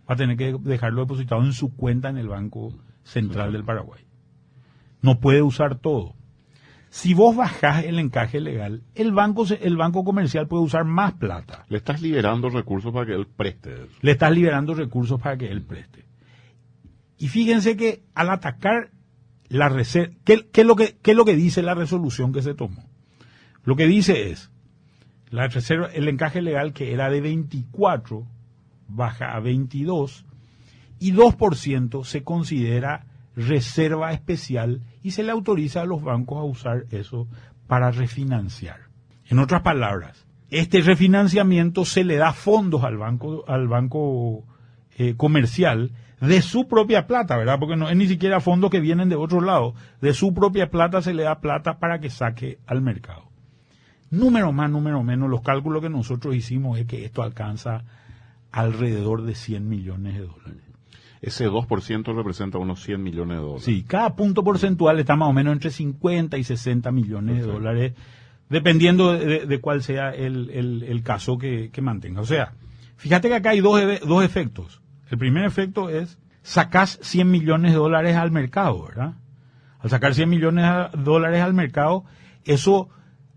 va 0.00 0.12
a 0.12 0.16
tener 0.16 0.36
que 0.36 0.54
dejarlo 0.60 1.00
depositado 1.00 1.42
en 1.42 1.54
su 1.54 1.74
cuenta 1.74 2.10
en 2.10 2.18
el 2.18 2.28
Banco 2.28 2.74
Central 3.04 3.54
del 3.54 3.64
Paraguay 3.64 4.05
no 5.06 5.20
puede 5.20 5.40
usar 5.40 5.78
todo. 5.78 6.16
Si 6.90 7.14
vos 7.14 7.36
bajás 7.36 7.84
el 7.84 7.98
encaje 8.00 8.40
legal, 8.40 8.82
el 8.94 9.12
banco, 9.12 9.46
el 9.48 9.76
banco 9.76 10.02
comercial 10.02 10.48
puede 10.48 10.64
usar 10.64 10.84
más 10.84 11.14
plata. 11.14 11.64
Le 11.68 11.78
estás 11.78 12.02
liberando 12.02 12.48
recursos 12.48 12.92
para 12.92 13.06
que 13.06 13.14
él 13.14 13.26
preste. 13.26 13.86
Le 14.02 14.10
estás 14.10 14.32
liberando 14.32 14.74
recursos 14.74 15.20
para 15.20 15.36
que 15.36 15.48
él 15.48 15.62
preste. 15.62 16.04
Y 17.18 17.28
fíjense 17.28 17.76
que 17.76 18.02
al 18.14 18.30
atacar 18.30 18.90
la 19.48 19.68
reserva, 19.68 20.12
¿qué, 20.24 20.44
es 20.52 20.66
lo 20.66 20.74
que, 20.74 20.96
¿qué 21.00 21.12
es 21.12 21.16
lo 21.16 21.24
que 21.24 21.36
dice 21.36 21.62
la 21.62 21.74
resolución 21.74 22.32
que 22.32 22.42
se 22.42 22.54
tomó? 22.54 22.84
Lo 23.62 23.76
que 23.76 23.86
dice 23.86 24.30
es, 24.30 24.50
la 25.30 25.46
reserva, 25.46 25.86
el 25.86 26.08
encaje 26.08 26.42
legal 26.42 26.72
que 26.72 26.92
era 26.92 27.10
de 27.10 27.20
24, 27.20 28.26
baja 28.88 29.36
a 29.36 29.40
22 29.40 30.24
y 30.98 31.12
2% 31.12 32.04
se 32.04 32.24
considera 32.24 33.06
reserva 33.36 34.12
especial 34.12 34.80
y 35.06 35.12
se 35.12 35.22
le 35.22 35.30
autoriza 35.30 35.82
a 35.82 35.84
los 35.84 36.02
bancos 36.02 36.36
a 36.36 36.42
usar 36.42 36.86
eso 36.90 37.28
para 37.68 37.92
refinanciar. 37.92 38.88
En 39.26 39.38
otras 39.38 39.62
palabras, 39.62 40.26
este 40.50 40.80
refinanciamiento 40.80 41.84
se 41.84 42.02
le 42.02 42.16
da 42.16 42.32
fondos 42.32 42.82
al 42.82 42.96
banco, 42.96 43.44
al 43.46 43.68
banco 43.68 44.42
eh, 44.98 45.14
comercial 45.16 45.92
de 46.20 46.42
su 46.42 46.66
propia 46.66 47.06
plata, 47.06 47.36
¿verdad? 47.36 47.60
Porque 47.60 47.76
no 47.76 47.88
es 47.88 47.96
ni 47.96 48.08
siquiera 48.08 48.40
fondos 48.40 48.68
que 48.68 48.80
vienen 48.80 49.08
de 49.08 49.14
otro 49.14 49.40
lado. 49.40 49.74
De 50.00 50.12
su 50.12 50.34
propia 50.34 50.70
plata 50.70 51.00
se 51.02 51.14
le 51.14 51.22
da 51.22 51.38
plata 51.38 51.78
para 51.78 52.00
que 52.00 52.10
saque 52.10 52.58
al 52.66 52.82
mercado. 52.82 53.30
Número 54.10 54.50
más, 54.50 54.68
número 54.72 55.04
menos, 55.04 55.30
los 55.30 55.42
cálculos 55.42 55.82
que 55.82 55.88
nosotros 55.88 56.34
hicimos 56.34 56.80
es 56.80 56.86
que 56.86 57.04
esto 57.04 57.22
alcanza 57.22 57.84
alrededor 58.50 59.22
de 59.22 59.36
100 59.36 59.68
millones 59.68 60.14
de 60.14 60.22
dólares. 60.22 60.65
Ese 61.26 61.48
2% 61.50 62.14
representa 62.14 62.58
unos 62.58 62.84
100 62.84 63.02
millones 63.02 63.38
de 63.38 63.42
dólares. 63.42 63.64
Sí, 63.64 63.82
cada 63.82 64.14
punto 64.14 64.44
porcentual 64.44 65.00
está 65.00 65.16
más 65.16 65.28
o 65.28 65.32
menos 65.32 65.54
entre 65.54 65.70
50 65.70 66.38
y 66.38 66.44
60 66.44 66.92
millones 66.92 67.38
de 67.38 67.52
dólares, 67.52 67.94
dependiendo 68.48 69.12
de, 69.12 69.60
cuál 69.60 69.82
sea 69.82 70.10
el, 70.10 71.00
caso 71.02 71.36
que, 71.36 71.68
mantenga. 71.82 72.20
O 72.20 72.26
sea, 72.26 72.52
fíjate 72.96 73.26
que 73.26 73.34
acá 73.34 73.50
hay 73.50 73.60
dos, 73.60 73.80
dos 74.06 74.24
efectos. 74.24 74.80
El 75.10 75.18
primer 75.18 75.44
efecto 75.44 75.88
es 75.88 76.16
sacas 76.42 77.00
100 77.02 77.28
millones 77.28 77.72
de 77.72 77.78
dólares 77.78 78.14
al 78.14 78.30
mercado, 78.30 78.84
¿verdad? 78.84 79.14
Al 79.80 79.90
sacar 79.90 80.14
100 80.14 80.28
millones 80.28 80.64
de 80.64 81.02
dólares 81.02 81.42
al 81.42 81.54
mercado, 81.54 82.04
eso 82.44 82.88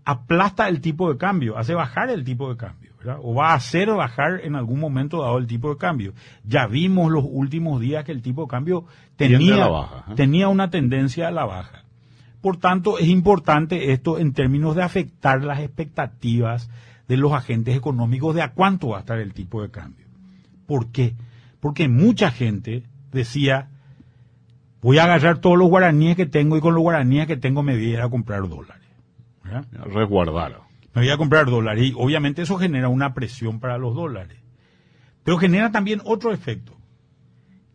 aplasta 0.04 0.68
el 0.68 0.80
tipo 0.80 1.12
de 1.12 1.18
cambio, 1.18 1.58
hace 1.58 1.74
bajar 1.74 2.08
el 2.10 2.22
tipo 2.22 2.48
de 2.50 2.56
cambio, 2.56 2.79
¿verdad? 3.00 3.18
o 3.22 3.34
va 3.34 3.50
a 3.50 3.54
hacer 3.54 3.90
bajar 3.90 4.40
en 4.44 4.54
algún 4.54 4.78
momento 4.78 5.22
dado 5.22 5.38
el 5.38 5.46
tipo 5.46 5.70
de 5.70 5.76
cambio. 5.76 6.12
Ya 6.44 6.66
vimos 6.66 7.10
los 7.10 7.24
últimos 7.26 7.80
días 7.80 8.04
que 8.04 8.12
el 8.12 8.22
tipo 8.22 8.42
de 8.42 8.48
cambio 8.48 8.84
tenía, 9.16 9.66
¿eh? 9.66 10.14
tenía 10.14 10.48
una 10.48 10.70
tendencia 10.70 11.28
a 11.28 11.30
la 11.30 11.44
baja. 11.44 11.84
Por 12.40 12.56
tanto, 12.56 12.98
es 12.98 13.08
importante 13.08 13.92
esto 13.92 14.18
en 14.18 14.32
términos 14.32 14.76
de 14.76 14.82
afectar 14.82 15.42
las 15.42 15.60
expectativas 15.60 16.70
de 17.08 17.16
los 17.16 17.32
agentes 17.32 17.76
económicos 17.76 18.34
de 18.34 18.42
a 18.42 18.52
cuánto 18.52 18.90
va 18.90 18.98
a 18.98 19.00
estar 19.00 19.18
el 19.18 19.34
tipo 19.34 19.62
de 19.62 19.70
cambio. 19.70 20.06
¿Por 20.66 20.92
qué? 20.92 21.14
Porque 21.58 21.88
mucha 21.88 22.30
gente 22.30 22.84
decía, 23.12 23.68
voy 24.80 24.98
a 24.98 25.04
agarrar 25.04 25.38
todos 25.38 25.58
los 25.58 25.68
guaraníes 25.68 26.16
que 26.16 26.26
tengo 26.26 26.56
y 26.56 26.60
con 26.60 26.74
los 26.74 26.82
guaraníes 26.82 27.26
que 27.26 27.36
tengo 27.36 27.62
me 27.62 27.74
voy 27.74 27.86
a 27.86 27.88
ir 27.88 28.00
a 28.00 28.08
comprar 28.08 28.48
dólares. 28.48 28.88
Resguardar. 29.92 30.69
Me 30.94 31.02
voy 31.02 31.10
a 31.10 31.16
comprar 31.16 31.46
dólares 31.46 31.84
y 31.84 31.94
obviamente 31.96 32.42
eso 32.42 32.58
genera 32.58 32.88
una 32.88 33.14
presión 33.14 33.60
para 33.60 33.78
los 33.78 33.94
dólares. 33.94 34.38
Pero 35.22 35.38
genera 35.38 35.70
también 35.70 36.00
otro 36.04 36.32
efecto, 36.32 36.76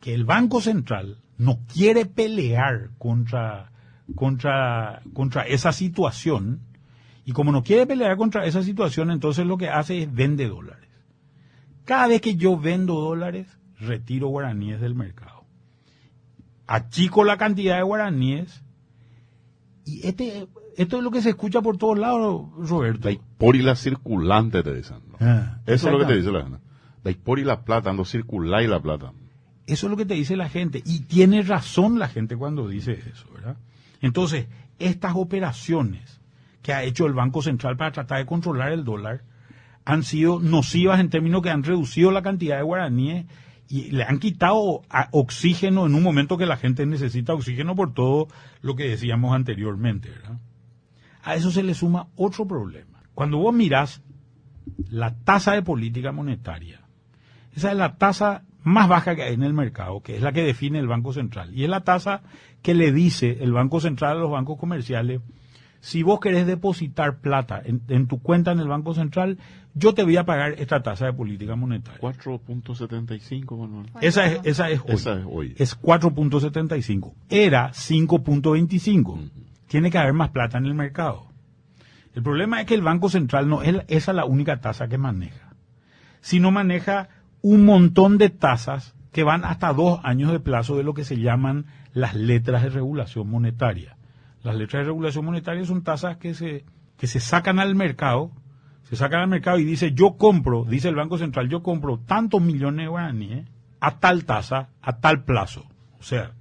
que 0.01 0.13
el 0.13 0.25
Banco 0.25 0.62
Central 0.62 1.21
no 1.38 1.60
quiere 1.71 2.06
pelear 2.06 2.89
contra, 2.97 3.71
contra, 4.15 5.01
contra 5.13 5.43
esa 5.43 5.71
situación 5.71 6.62
y 7.25 7.32
como 7.32 7.51
no 7.51 7.63
quiere 7.63 7.88
pelear 7.88 8.17
contra 8.17 8.45
esa 8.45 8.63
situación, 8.63 9.10
entonces 9.12 9.45
lo 9.45 9.58
que 9.58 9.69
hace 9.69 10.04
es 10.04 10.13
vende 10.13 10.47
dólares. 10.47 10.89
Cada 11.84 12.08
vez 12.08 12.21
que 12.21 12.36
yo 12.36 12.58
vendo 12.58 12.95
dólares, 12.95 13.47
retiro 13.80 14.28
guaraníes 14.28 14.82
del 14.82 14.95
mercado. 14.95 15.45
Achico 16.67 17.23
la 17.23 17.38
cantidad 17.38 17.78
de 17.78 17.84
guaraníes 17.84 18.63
y 19.86 20.06
este 20.08 20.47
esto 20.77 20.97
es 20.97 21.03
lo 21.03 21.11
que 21.11 21.21
se 21.21 21.29
escucha 21.29 21.61
por 21.61 21.77
todos 21.77 21.97
lados, 21.97 22.47
Roberto. 22.57 23.09
La 23.09 23.63
la 23.63 23.75
circulante, 23.75 24.63
te 24.63 24.73
dicen. 24.73 24.97
Ah, 25.19 25.59
eso 25.65 25.88
es 25.88 25.93
lo 25.93 25.99
que 25.99 26.05
te 26.05 26.17
dice 26.17 26.31
la 26.31 26.43
gente. 26.43 26.59
La 27.03 27.11
y 27.11 27.43
la 27.43 27.61
plata, 27.61 27.89
ando 27.89 28.03
circular 28.03 28.63
y 28.63 28.67
la 28.67 28.81
plata. 28.81 29.13
Eso 29.67 29.88
es 29.88 29.91
lo 29.91 29.97
que 29.97 30.05
te 30.05 30.15
dice 30.15 30.35
la 30.35 30.49
gente. 30.49 30.81
Y 30.85 31.01
tiene 31.01 31.41
razón 31.41 31.97
la 31.97 32.07
gente 32.07 32.35
cuando 32.35 32.67
dice 32.67 32.93
eso, 32.93 33.27
¿verdad? 33.33 33.57
Entonces, 34.01 34.47
estas 34.79 35.13
operaciones 35.15 36.19
que 36.61 36.73
ha 36.73 36.83
hecho 36.83 37.05
el 37.05 37.13
Banco 37.13 37.41
Central 37.41 37.77
para 37.77 37.91
tratar 37.91 38.19
de 38.19 38.25
controlar 38.25 38.71
el 38.71 38.83
dólar 38.83 39.23
han 39.85 40.03
sido 40.03 40.39
nocivas 40.39 40.99
en 40.99 41.09
términos 41.09 41.41
que 41.41 41.51
han 41.51 41.63
reducido 41.63 42.11
la 42.11 42.23
cantidad 42.23 42.57
de 42.57 42.63
guaraníes 42.63 43.25
y 43.69 43.91
le 43.91 44.03
han 44.03 44.19
quitado 44.19 44.81
oxígeno 45.11 45.85
en 45.85 45.95
un 45.95 46.03
momento 46.03 46.38
que 46.38 46.45
la 46.45 46.57
gente 46.57 46.85
necesita 46.85 47.33
oxígeno 47.33 47.75
por 47.75 47.93
todo 47.93 48.27
lo 48.61 48.75
que 48.75 48.89
decíamos 48.89 49.33
anteriormente, 49.35 50.09
¿verdad? 50.09 50.39
A 51.25 51.35
eso 51.35 51.51
se 51.51 51.63
le 51.63 51.73
suma 51.73 52.07
otro 52.15 52.47
problema. 52.47 53.01
Cuando 53.15 53.39
vos 53.39 53.53
mirás 53.53 54.01
la 54.89 55.15
tasa 55.15 55.53
de 55.53 55.63
política 55.63 56.11
monetaria, 56.11 56.81
esa 57.55 57.71
es 57.71 57.77
la 57.77 57.95
tasa 57.95 58.43
más 58.63 58.88
baja 58.88 59.15
que 59.15 59.23
hay 59.23 59.33
en 59.33 59.43
el 59.43 59.53
mercado, 59.53 60.01
que 60.01 60.15
es 60.15 60.21
la 60.21 60.31
que 60.31 60.43
define 60.43 60.77
el 60.77 60.88
Banco 60.88 61.13
Central. 61.13 61.51
Y 61.53 61.63
es 61.63 61.69
la 61.69 61.81
tasa 61.81 62.21
que 62.61 62.75
le 62.75 62.91
dice 62.91 63.39
el 63.41 63.53
Banco 63.53 63.79
Central 63.79 64.17
a 64.17 64.19
los 64.19 64.31
bancos 64.31 64.59
comerciales, 64.59 65.21
si 65.79 66.03
vos 66.03 66.19
querés 66.19 66.45
depositar 66.45 67.17
plata 67.19 67.61
en, 67.63 68.07
tu 68.07 68.19
cuenta 68.19 68.51
en 68.51 68.59
el 68.59 68.67
Banco 68.67 68.93
Central, 68.93 69.39
yo 69.73 69.93
te 69.93 70.03
voy 70.03 70.17
a 70.17 70.25
pagar 70.25 70.53
esta 70.59 70.81
tasa 70.83 71.07
de 71.07 71.13
política 71.13 71.55
monetaria. 71.55 72.01
4.75, 72.01 73.57
Manuel. 73.57 73.89
Esa 74.01 74.25
es, 74.27 74.41
esa 74.43 74.69
es 74.69 74.79
hoy. 74.79 74.93
Esa 74.93 75.13
es 75.19 75.25
hoy. 75.27 75.55
Es 75.57 75.79
4.75. 75.79 77.13
Era 77.29 77.71
5.25 77.71 79.31
tiene 79.67 79.91
que 79.91 79.97
haber 79.97 80.13
más 80.13 80.30
plata 80.30 80.58
en 80.58 80.65
el 80.65 80.73
mercado. 80.73 81.28
El 82.13 82.23
problema 82.23 82.62
es 82.62 82.67
que 82.67 82.75
el 82.75 82.82
Banco 82.82 83.10
Central 83.10 83.49
no 83.49 83.62
es 83.62 83.75
esa 83.88 84.13
la 84.13 84.25
única 84.25 84.62
tasa 84.62 84.88
que 84.88 84.97
maneja, 84.97 85.54
sino 86.21 86.51
maneja 86.51 87.10
un 87.41 87.65
montón 87.65 88.17
de 88.17 88.30
tasas 88.30 88.95
que 89.12 89.23
van 89.23 89.45
hasta 89.45 89.73
dos 89.73 89.99
años 90.04 90.32
de 90.32 90.39
plazo 90.39 90.78
de 90.78 90.84
lo 90.84 90.93
que 90.93 91.04
se 91.04 91.17
llaman 91.17 91.65
las 91.93 92.15
letras 92.15 92.63
de 92.63 92.69
regulación 92.69 93.30
monetaria. 93.30 93.97
Las 94.43 94.56
letras 94.56 94.82
de 94.82 94.88
regulación 94.88 95.25
monetaria 95.25 95.65
son 95.65 95.84
tasas 95.84 96.17
que 96.17 96.34
se, 96.34 96.65
que 96.97 97.08
se 97.08 97.19
sacan 97.19 97.60
al 97.60 97.75
mercado, 97.75 98.32
se 98.84 98.95
sacan 98.95 99.21
al 99.21 99.28
mercado 99.28 99.60
y 99.60 99.63
dice 99.63 99.93
yo 99.93 100.17
compro, 100.17 100.65
dice 100.65 100.89
el 100.89 100.95
Banco 100.95 101.17
Central, 101.17 101.49
yo 101.49 101.63
compro 101.63 101.99
tantos 101.99 102.41
millones 102.41 102.86
de 102.86 102.89
guaraníes 102.89 103.47
a 103.80 103.99
tal 103.99 104.25
tasa, 104.25 104.69
a 104.82 104.99
tal 104.99 105.23
plazo. 105.23 105.65
O 105.99 106.04
sea, 106.04 106.34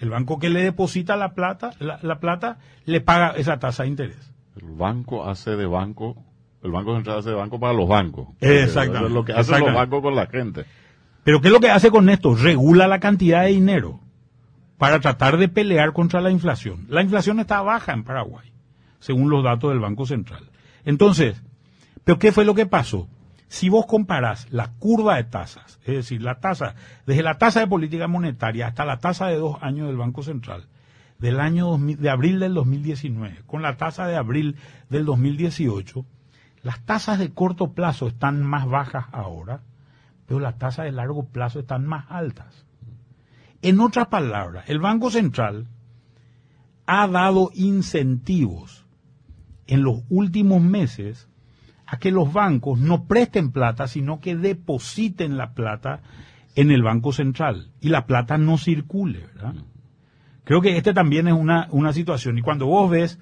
el 0.00 0.10
banco 0.10 0.38
que 0.38 0.48
le 0.48 0.62
deposita 0.62 1.16
la 1.16 1.34
plata, 1.34 1.70
la, 1.78 2.20
plata, 2.20 2.58
le 2.86 3.00
paga 3.00 3.34
esa 3.36 3.58
tasa 3.58 3.82
de 3.82 3.90
interés. 3.90 4.32
El 4.56 4.70
banco 4.70 5.28
hace 5.28 5.56
de 5.56 5.66
banco, 5.66 6.16
el 6.62 6.70
Banco 6.70 6.94
Central 6.94 7.18
hace 7.18 7.30
de 7.30 7.36
banco 7.36 7.60
para 7.60 7.74
los 7.74 7.86
bancos. 7.86 8.28
Exactamente. 8.40 9.08
Es 9.08 9.12
lo 9.12 9.24
que 9.24 9.32
hacen 9.32 9.60
los 9.60 9.74
bancos 9.74 10.02
con 10.02 10.16
la 10.16 10.26
gente. 10.26 10.64
Pero 11.22 11.40
¿qué 11.40 11.48
es 11.48 11.52
lo 11.52 11.60
que 11.60 11.70
hace 11.70 11.90
con 11.90 12.08
esto? 12.08 12.34
Regula 12.34 12.88
la 12.88 12.98
cantidad 12.98 13.42
de 13.42 13.50
dinero 13.50 14.00
para 14.78 15.00
tratar 15.00 15.36
de 15.36 15.48
pelear 15.48 15.92
contra 15.92 16.22
la 16.22 16.30
inflación. 16.30 16.86
La 16.88 17.02
inflación 17.02 17.38
está 17.38 17.60
baja 17.60 17.92
en 17.92 18.02
Paraguay, 18.02 18.50
según 18.98 19.28
los 19.28 19.44
datos 19.44 19.70
del 19.70 19.80
Banco 19.80 20.06
Central. 20.06 20.48
Entonces, 20.86 21.42
¿pero 22.04 22.18
qué 22.18 22.32
fue 22.32 22.46
lo 22.46 22.54
que 22.54 22.64
pasó? 22.64 23.06
Si 23.50 23.68
vos 23.68 23.86
comparás 23.86 24.46
la 24.52 24.74
curva 24.78 25.16
de 25.16 25.24
tasas, 25.24 25.80
es 25.84 25.96
decir, 25.96 26.22
la 26.22 26.38
tasa, 26.38 26.76
desde 27.04 27.24
la 27.24 27.36
tasa 27.36 27.58
de 27.58 27.66
política 27.66 28.06
monetaria 28.06 28.68
hasta 28.68 28.84
la 28.84 29.00
tasa 29.00 29.26
de 29.26 29.38
dos 29.38 29.56
años 29.60 29.88
del 29.88 29.96
Banco 29.96 30.22
Central, 30.22 30.68
del 31.18 31.40
año 31.40 31.76
de 31.76 32.10
abril 32.10 32.38
del 32.38 32.54
2019, 32.54 33.42
con 33.48 33.60
la 33.60 33.76
tasa 33.76 34.06
de 34.06 34.14
abril 34.14 34.54
del 34.88 35.04
2018, 35.04 36.06
las 36.62 36.86
tasas 36.86 37.18
de 37.18 37.34
corto 37.34 37.72
plazo 37.72 38.06
están 38.06 38.40
más 38.44 38.68
bajas 38.68 39.06
ahora, 39.10 39.62
pero 40.26 40.38
las 40.38 40.56
tasas 40.56 40.84
de 40.84 40.92
largo 40.92 41.24
plazo 41.24 41.58
están 41.58 41.84
más 41.84 42.04
altas. 42.08 42.64
En 43.62 43.80
otras 43.80 44.06
palabras, 44.06 44.70
el 44.70 44.78
Banco 44.78 45.10
Central 45.10 45.66
ha 46.86 47.08
dado 47.08 47.50
incentivos 47.54 48.86
en 49.66 49.82
los 49.82 50.04
últimos 50.08 50.62
meses 50.62 51.28
a 51.90 51.98
que 51.98 52.12
los 52.12 52.32
bancos 52.32 52.78
no 52.78 53.06
presten 53.06 53.50
plata, 53.50 53.88
sino 53.88 54.20
que 54.20 54.36
depositen 54.36 55.36
la 55.36 55.54
plata 55.54 56.02
en 56.54 56.70
el 56.70 56.84
Banco 56.84 57.12
Central 57.12 57.72
y 57.80 57.88
la 57.88 58.06
plata 58.06 58.38
no 58.38 58.58
circule, 58.58 59.26
¿verdad? 59.34 59.54
Creo 60.44 60.60
que 60.60 60.76
este 60.76 60.94
también 60.94 61.26
es 61.26 61.34
una, 61.34 61.66
una 61.72 61.92
situación. 61.92 62.38
Y 62.38 62.42
cuando 62.42 62.66
vos 62.66 62.88
ves 62.88 63.18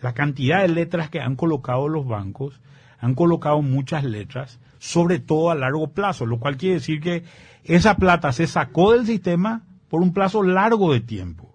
la 0.00 0.14
cantidad 0.14 0.62
de 0.62 0.68
letras 0.68 1.10
que 1.10 1.20
han 1.20 1.34
colocado 1.34 1.88
los 1.88 2.06
bancos, 2.06 2.60
han 3.00 3.16
colocado 3.16 3.62
muchas 3.62 4.04
letras, 4.04 4.60
sobre 4.78 5.18
todo 5.18 5.50
a 5.50 5.56
largo 5.56 5.88
plazo, 5.88 6.24
lo 6.24 6.38
cual 6.38 6.56
quiere 6.56 6.76
decir 6.76 7.00
que 7.00 7.24
esa 7.64 7.96
plata 7.96 8.30
se 8.30 8.46
sacó 8.46 8.92
del 8.92 9.06
sistema 9.06 9.64
por 9.88 10.02
un 10.02 10.12
plazo 10.12 10.44
largo 10.44 10.92
de 10.92 11.00
tiempo, 11.00 11.52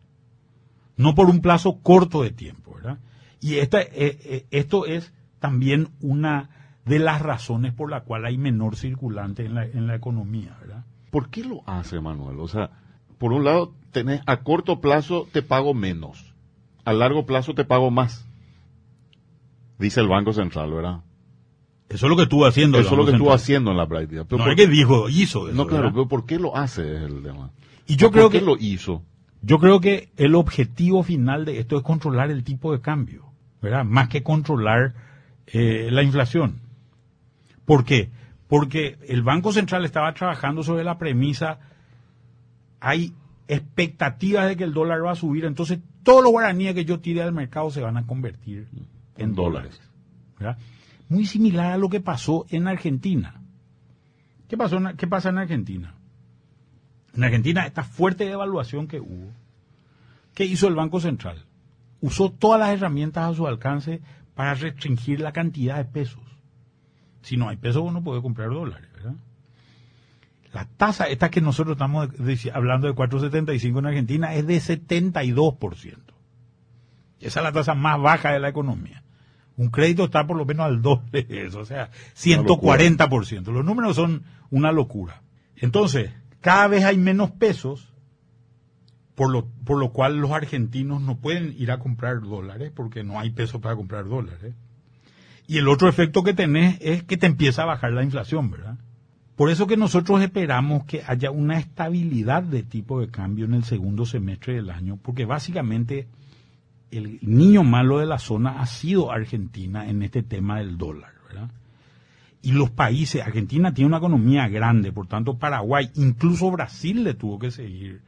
no 0.97 1.15
por 1.15 1.29
un 1.29 1.39
plazo 1.39 1.79
corto 1.81 2.21
de 2.21 2.31
tiempo, 2.31 2.75
¿verdad? 2.75 2.99
Y 3.39 3.55
esta, 3.55 3.79
eh, 3.81 3.89
eh, 3.93 4.45
esto 4.51 4.85
es 4.85 5.13
también 5.39 5.89
una 6.01 6.49
de 6.85 6.99
las 6.99 7.21
razones 7.21 7.73
por 7.73 7.89
la 7.91 8.01
cual 8.01 8.25
hay 8.25 8.37
menor 8.37 8.75
circulante 8.75 9.45
en 9.45 9.55
la, 9.55 9.65
en 9.65 9.87
la 9.87 9.95
economía, 9.95 10.57
¿verdad? 10.61 10.85
¿Por 11.11 11.29
qué 11.29 11.43
lo 11.43 11.61
hace, 11.67 11.99
Manuel? 11.99 12.39
O 12.39 12.47
sea, 12.47 12.71
por 13.17 13.31
un 13.33 13.43
lado, 13.43 13.73
tenés, 13.91 14.21
a 14.25 14.37
corto 14.37 14.79
plazo 14.81 15.27
te 15.31 15.41
pago 15.41 15.73
menos, 15.73 16.33
a 16.85 16.93
largo 16.93 17.25
plazo 17.25 17.53
te 17.53 17.65
pago 17.65 17.91
más, 17.91 18.25
dice 19.77 20.01
el 20.01 20.07
Banco 20.07 20.33
Central, 20.33 20.71
¿verdad? 20.71 21.01
Eso 21.89 22.05
es 22.05 22.09
lo 22.09 22.15
que 22.15 22.23
estuvo 22.23 22.45
haciendo. 22.45 22.77
Eso 22.79 22.91
es 22.91 22.97
lo 22.97 23.05
que 23.05 23.11
estuvo 23.13 23.33
haciendo 23.33 23.71
en 23.71 23.77
la 23.77 23.87
práctica. 23.87 24.23
Pero 24.25 24.37
No 24.37 24.43
por- 24.45 24.51
es 24.51 24.55
que 24.57 24.67
dijo, 24.67 25.09
hizo 25.09 25.47
eso. 25.47 25.55
no, 25.57 25.65
claro, 25.65 25.83
¿verdad? 25.85 25.93
pero 25.95 26.07
¿por 26.07 26.25
qué 26.25 26.37
lo 26.37 26.55
hace 26.55 26.95
es 26.97 27.01
el 27.01 27.23
tema? 27.23 27.49
Y 27.87 27.95
yo 27.95 28.07
¿Por 28.07 28.13
creo 28.13 28.29
qué 28.29 28.39
que 28.39 28.45
lo 28.45 28.57
hizo? 28.57 29.01
Yo 29.41 29.57
creo 29.57 29.79
que 29.79 30.11
el 30.17 30.35
objetivo 30.35 31.01
final 31.01 31.45
de 31.45 31.59
esto 31.59 31.77
es 31.77 31.83
controlar 31.83 32.29
el 32.29 32.43
tipo 32.43 32.71
de 32.73 32.81
cambio, 32.81 33.25
¿verdad? 33.61 33.85
Más 33.85 34.07
que 34.09 34.21
controlar 34.21 34.93
eh, 35.53 35.89
la 35.91 36.03
inflación. 36.03 36.59
¿Por 37.65 37.85
qué? 37.85 38.09
Porque 38.47 38.97
el 39.07 39.21
Banco 39.21 39.51
Central 39.51 39.85
estaba 39.85 40.13
trabajando 40.13 40.63
sobre 40.63 40.83
la 40.83 40.97
premisa, 40.97 41.59
hay 42.79 43.13
expectativas 43.47 44.47
de 44.47 44.55
que 44.57 44.63
el 44.63 44.73
dólar 44.73 45.03
va 45.05 45.11
a 45.11 45.15
subir, 45.15 45.45
entonces 45.45 45.79
todos 46.03 46.23
los 46.23 46.31
guaraníes 46.31 46.73
que 46.75 46.85
yo 46.85 46.99
tire 46.99 47.21
al 47.21 47.33
mercado 47.33 47.69
se 47.71 47.81
van 47.81 47.97
a 47.97 48.05
convertir 48.05 48.67
en 49.17 49.35
dólares. 49.35 49.73
dólares. 49.75 49.81
¿verdad? 50.39 50.57
Muy 51.09 51.25
similar 51.25 51.73
a 51.73 51.77
lo 51.77 51.89
que 51.89 51.99
pasó 51.99 52.45
en 52.49 52.67
Argentina. 52.67 53.41
¿Qué, 54.47 54.57
pasó 54.57 54.77
en- 54.77 54.95
¿Qué 54.97 55.07
pasa 55.07 55.29
en 55.29 55.37
Argentina? 55.39 55.93
En 57.15 57.23
Argentina, 57.23 57.65
esta 57.65 57.83
fuerte 57.83 58.25
devaluación 58.25 58.87
que 58.87 58.99
hubo, 58.99 59.31
¿qué 60.33 60.45
hizo 60.45 60.67
el 60.67 60.75
Banco 60.75 60.99
Central? 60.99 61.43
Usó 62.01 62.31
todas 62.31 62.59
las 62.59 62.69
herramientas 62.69 63.29
a 63.31 63.35
su 63.35 63.45
alcance 63.47 63.99
para 64.39 64.53
restringir 64.53 65.19
la 65.19 65.33
cantidad 65.33 65.75
de 65.75 65.83
pesos. 65.83 66.23
Si 67.23 67.35
no 67.35 67.49
hay 67.49 67.57
pesos, 67.57 67.83
uno 67.83 68.01
puede 68.01 68.21
comprar 68.21 68.47
dólares, 68.47 68.89
¿verdad? 68.93 69.15
La 70.53 70.63
tasa, 70.63 71.09
esta 71.09 71.29
que 71.29 71.41
nosotros 71.41 71.75
estamos 71.75 72.07
hablando 72.53 72.87
de 72.87 72.95
4,75 72.95 73.79
en 73.79 73.85
Argentina, 73.85 74.33
es 74.35 74.47
de 74.47 74.55
72%. 74.55 75.97
Esa 77.19 77.39
es 77.41 77.43
la 77.43 77.51
tasa 77.51 77.73
más 77.73 78.01
baja 78.01 78.31
de 78.31 78.39
la 78.39 78.47
economía. 78.47 79.03
Un 79.57 79.71
crédito 79.71 80.05
está 80.05 80.25
por 80.25 80.37
lo 80.37 80.45
menos 80.45 80.67
al 80.67 80.81
doble 80.81 81.23
de 81.23 81.47
eso, 81.47 81.59
o 81.59 81.65
sea, 81.65 81.89
140%. 82.15 83.51
Los 83.51 83.65
números 83.65 83.97
son 83.97 84.23
una 84.51 84.71
locura. 84.71 85.21
Entonces, 85.57 86.13
cada 86.39 86.69
vez 86.69 86.85
hay 86.85 86.97
menos 86.97 87.31
pesos, 87.31 87.88
por 89.19 89.31
lo, 89.31 89.45
por 89.65 89.77
lo 89.77 89.91
cual 89.91 90.19
los 90.19 90.31
argentinos 90.31 91.01
no 91.01 91.17
pueden 91.17 91.53
ir 91.57 91.71
a 91.71 91.79
comprar 91.79 92.21
dólares 92.21 92.71
porque 92.73 93.03
no 93.03 93.19
hay 93.19 93.31
pesos 93.31 93.59
para 93.59 93.75
comprar 93.75 94.07
dólares. 94.07 94.53
Y 95.45 95.57
el 95.57 95.67
otro 95.67 95.89
efecto 95.89 96.23
que 96.23 96.33
tenés 96.33 96.77
es 96.79 97.03
que 97.03 97.17
te 97.17 97.25
empieza 97.25 97.63
a 97.63 97.65
bajar 97.65 97.91
la 97.91 98.01
inflación, 98.05 98.49
¿verdad? 98.49 98.77
Por 99.35 99.49
eso 99.49 99.67
que 99.67 99.75
nosotros 99.75 100.21
esperamos 100.21 100.85
que 100.85 101.03
haya 101.05 101.31
una 101.31 101.59
estabilidad 101.59 102.43
de 102.43 102.63
tipo 102.63 103.01
de 103.01 103.09
cambio 103.09 103.43
en 103.43 103.55
el 103.55 103.65
segundo 103.65 104.05
semestre 104.05 104.53
del 104.53 104.69
año, 104.69 104.97
porque 105.03 105.25
básicamente 105.25 106.07
el 106.89 107.19
niño 107.21 107.65
malo 107.65 107.99
de 107.99 108.05
la 108.05 108.19
zona 108.19 108.61
ha 108.61 108.67
sido 108.67 109.11
Argentina 109.11 109.89
en 109.89 110.01
este 110.01 110.23
tema 110.23 110.59
del 110.59 110.77
dólar, 110.77 111.11
¿verdad? 111.27 111.49
Y 112.41 112.53
los 112.53 112.69
países, 112.69 113.21
Argentina 113.21 113.73
tiene 113.73 113.87
una 113.87 113.97
economía 113.97 114.47
grande, 114.47 114.93
por 114.93 115.07
tanto 115.07 115.37
Paraguay, 115.37 115.91
incluso 115.95 116.49
Brasil 116.51 117.03
le 117.03 117.15
tuvo 117.15 117.37
que 117.37 117.51
seguir 117.51 117.99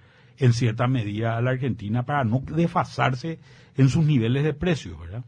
en 0.42 0.54
cierta 0.54 0.88
medida 0.88 1.38
a 1.38 1.42
la 1.42 1.52
Argentina 1.52 2.04
para 2.04 2.24
no 2.24 2.40
desfasarse 2.40 3.40
en 3.78 3.90
sus 3.90 4.04
niveles 4.04 4.44
de 4.44 4.56
precios, 4.56 5.00
¿verdad? 5.00 5.24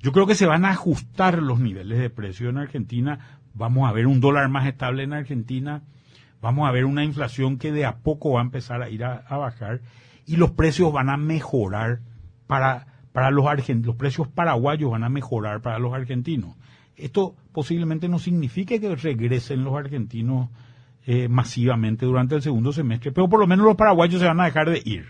Yo 0.00 0.12
creo 0.12 0.26
que 0.26 0.36
se 0.36 0.46
van 0.46 0.64
a 0.64 0.70
ajustar 0.70 1.42
los 1.42 1.58
niveles 1.58 1.98
de 1.98 2.10
precio 2.10 2.48
en 2.48 2.58
Argentina. 2.58 3.40
Vamos 3.54 3.88
a 3.88 3.92
ver 3.92 4.06
un 4.06 4.20
dólar 4.20 4.48
más 4.48 4.68
estable 4.68 5.02
en 5.02 5.14
Argentina. 5.14 5.82
Vamos 6.40 6.68
a 6.68 6.70
ver 6.70 6.84
una 6.84 7.02
inflación 7.02 7.58
que 7.58 7.72
de 7.72 7.86
a 7.86 7.96
poco 7.96 8.32
va 8.32 8.40
a 8.40 8.44
empezar 8.44 8.82
a 8.82 8.88
ir 8.88 9.02
a, 9.02 9.24
bajar. 9.36 9.80
Y 10.26 10.36
los 10.36 10.52
precios 10.52 10.92
van 10.92 11.10
a 11.10 11.16
mejorar 11.16 12.00
para, 12.46 12.86
para 13.12 13.32
los 13.32 13.46
argentinos. 13.46 13.86
Los 13.86 13.96
precios 13.96 14.28
paraguayos 14.28 14.92
van 14.92 15.02
a 15.02 15.08
mejorar 15.08 15.60
para 15.60 15.80
los 15.80 15.92
argentinos. 15.92 16.54
Esto 16.96 17.34
posiblemente 17.50 18.08
no 18.08 18.20
signifique 18.20 18.80
que 18.80 18.94
regresen 18.94 19.64
los 19.64 19.74
argentinos 19.74 20.50
eh, 21.06 21.28
masivamente 21.28 22.06
durante 22.06 22.34
el 22.34 22.42
segundo 22.42 22.72
semestre, 22.72 23.12
pero 23.12 23.28
por 23.28 23.40
lo 23.40 23.46
menos 23.46 23.66
los 23.66 23.76
paraguayos 23.76 24.20
se 24.20 24.26
van 24.26 24.40
a 24.40 24.44
dejar 24.46 24.70
de 24.70 24.82
ir. 24.84 25.06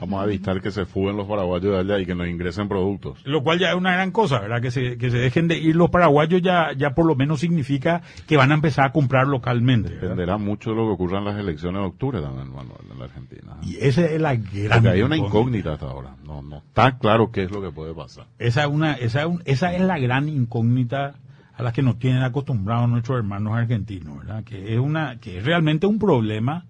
Vamos 0.00 0.22
a 0.22 0.26
evitar 0.26 0.60
que 0.60 0.70
se 0.70 0.86
fuguen 0.86 1.16
los 1.16 1.26
paraguayos 1.26 1.72
de 1.72 1.78
allá 1.80 1.98
y 2.00 2.06
que 2.06 2.14
nos 2.14 2.28
ingresen 2.28 2.68
productos. 2.68 3.18
Lo 3.26 3.42
cual 3.42 3.58
ya 3.58 3.70
es 3.70 3.74
una 3.74 3.92
gran 3.94 4.12
cosa, 4.12 4.38
¿verdad? 4.38 4.62
Que 4.62 4.70
se, 4.70 4.96
que 4.96 5.10
se 5.10 5.16
dejen 5.18 5.48
de 5.48 5.58
ir 5.58 5.74
los 5.74 5.90
paraguayos 5.90 6.40
ya, 6.40 6.68
ya 6.76 6.94
por 6.94 7.04
lo 7.04 7.16
menos 7.16 7.40
significa 7.40 8.02
que 8.28 8.36
van 8.36 8.52
a 8.52 8.54
empezar 8.54 8.86
a 8.86 8.92
comprar 8.92 9.26
localmente. 9.26 9.88
¿verdad? 9.88 10.02
Dependerá 10.02 10.38
mucho 10.38 10.70
de 10.70 10.76
lo 10.76 10.84
que 10.86 10.92
ocurra 10.92 11.18
en 11.18 11.24
las 11.24 11.36
elecciones 11.36 11.82
de 11.82 11.88
octubre 11.88 12.20
también, 12.20 12.48
Manuel, 12.48 12.78
en 12.92 12.96
la 12.96 13.04
Argentina. 13.06 13.56
Y 13.64 13.76
esa 13.80 14.04
es 14.06 14.20
la 14.20 14.36
gran 14.36 14.82
Porque 14.82 14.88
hay 14.90 15.02
una 15.02 15.16
incógnita 15.16 15.72
hasta 15.72 15.86
ahora. 15.86 16.14
No, 16.24 16.42
no 16.42 16.58
está 16.58 16.96
claro 16.96 17.32
qué 17.32 17.42
es 17.42 17.50
lo 17.50 17.60
que 17.60 17.72
puede 17.72 17.92
pasar. 17.92 18.26
Esa 18.38 18.62
es, 18.62 18.68
una, 18.68 18.92
esa, 18.92 19.22
es 19.22 19.26
un- 19.26 19.42
esa 19.46 19.74
es 19.74 19.80
la 19.80 19.98
gran 19.98 20.28
incógnita 20.28 21.14
a 21.58 21.62
la 21.62 21.72
que 21.72 21.82
nos 21.82 21.98
tienen 21.98 22.22
acostumbrados 22.22 22.88
nuestros 22.88 23.18
hermanos 23.18 23.52
argentinos, 23.54 24.18
¿verdad? 24.18 24.44
Que 24.44 24.72
es, 24.74 24.78
una, 24.80 25.18
que 25.20 25.38
es 25.38 25.44
realmente 25.44 25.86
un 25.86 25.98
problema 25.98 26.64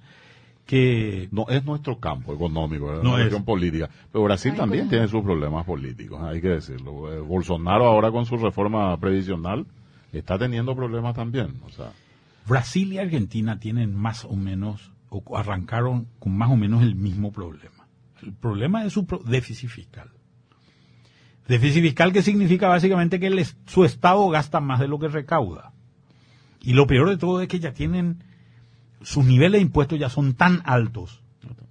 que 0.66 1.28
No 1.32 1.46
es 1.48 1.64
nuestro 1.64 1.98
campo 1.98 2.34
económico, 2.34 2.92
es 2.92 3.02
No 3.02 3.10
una 3.10 3.18
es. 3.18 3.22
cuestión 3.24 3.44
política. 3.44 3.88
Pero 4.12 4.24
Brasil 4.24 4.54
también 4.54 4.88
tiene 4.88 5.08
sus 5.08 5.22
problemas 5.22 5.64
políticos, 5.64 6.20
hay 6.22 6.40
que 6.42 6.48
decirlo. 6.48 7.12
Eh, 7.12 7.20
Bolsonaro 7.20 7.86
ahora 7.86 8.10
con 8.10 8.26
su 8.26 8.36
reforma 8.36 8.94
previsional 8.98 9.66
está 10.12 10.38
teniendo 10.38 10.74
problemas 10.76 11.14
también. 11.14 11.54
O 11.64 11.70
sea, 11.70 11.92
Brasil 12.46 12.92
y 12.92 12.98
Argentina 12.98 13.58
tienen 13.58 13.94
más 13.94 14.24
o 14.26 14.36
menos, 14.36 14.92
o 15.10 15.22
arrancaron 15.38 16.06
con 16.18 16.36
más 16.36 16.50
o 16.50 16.56
menos 16.56 16.82
el 16.82 16.94
mismo 16.96 17.32
problema. 17.32 17.86
El 18.22 18.32
problema 18.34 18.84
es 18.84 18.92
su 18.92 19.06
pro- 19.06 19.20
déficit 19.24 19.70
fiscal. 19.70 20.10
Déficit 21.48 21.82
fiscal 21.82 22.12
que 22.12 22.22
significa 22.22 22.68
básicamente 22.68 23.18
que 23.18 23.26
el 23.26 23.44
su 23.66 23.84
Estado 23.84 24.28
gasta 24.28 24.60
más 24.60 24.80
de 24.80 24.88
lo 24.88 24.98
que 24.98 25.08
recauda. 25.08 25.72
Y 26.60 26.74
lo 26.74 26.86
peor 26.86 27.08
de 27.08 27.16
todo 27.16 27.40
es 27.40 27.48
que 27.48 27.58
ya 27.58 27.72
tienen, 27.72 28.22
sus 29.00 29.24
niveles 29.24 29.58
de 29.58 29.62
impuestos 29.62 29.98
ya 29.98 30.10
son 30.10 30.34
tan 30.34 30.60
altos, 30.64 31.22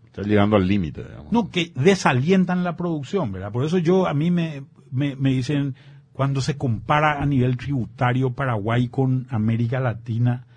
está 0.05 0.23
llegando 0.23 0.55
al 0.55 0.67
límite, 0.67 1.03
digamos. 1.03 1.31
no, 1.31 1.51
que 1.51 1.71
desalientan 1.75 2.63
la 2.63 2.75
producción, 2.75 3.31
¿verdad? 3.31 3.51
Por 3.51 3.65
eso 3.65 3.77
yo, 3.77 4.07
a 4.07 4.13
mí 4.15 4.31
me, 4.31 4.63
me, 4.89 5.15
me 5.15 5.29
dicen, 5.29 5.75
cuando 6.11 6.41
se 6.41 6.57
compara 6.57 7.21
a 7.21 7.25
nivel 7.27 7.57
tributario 7.57 8.31
Paraguay 8.31 8.87
con 8.87 9.27
América 9.29 9.79
Latina, 9.79 10.47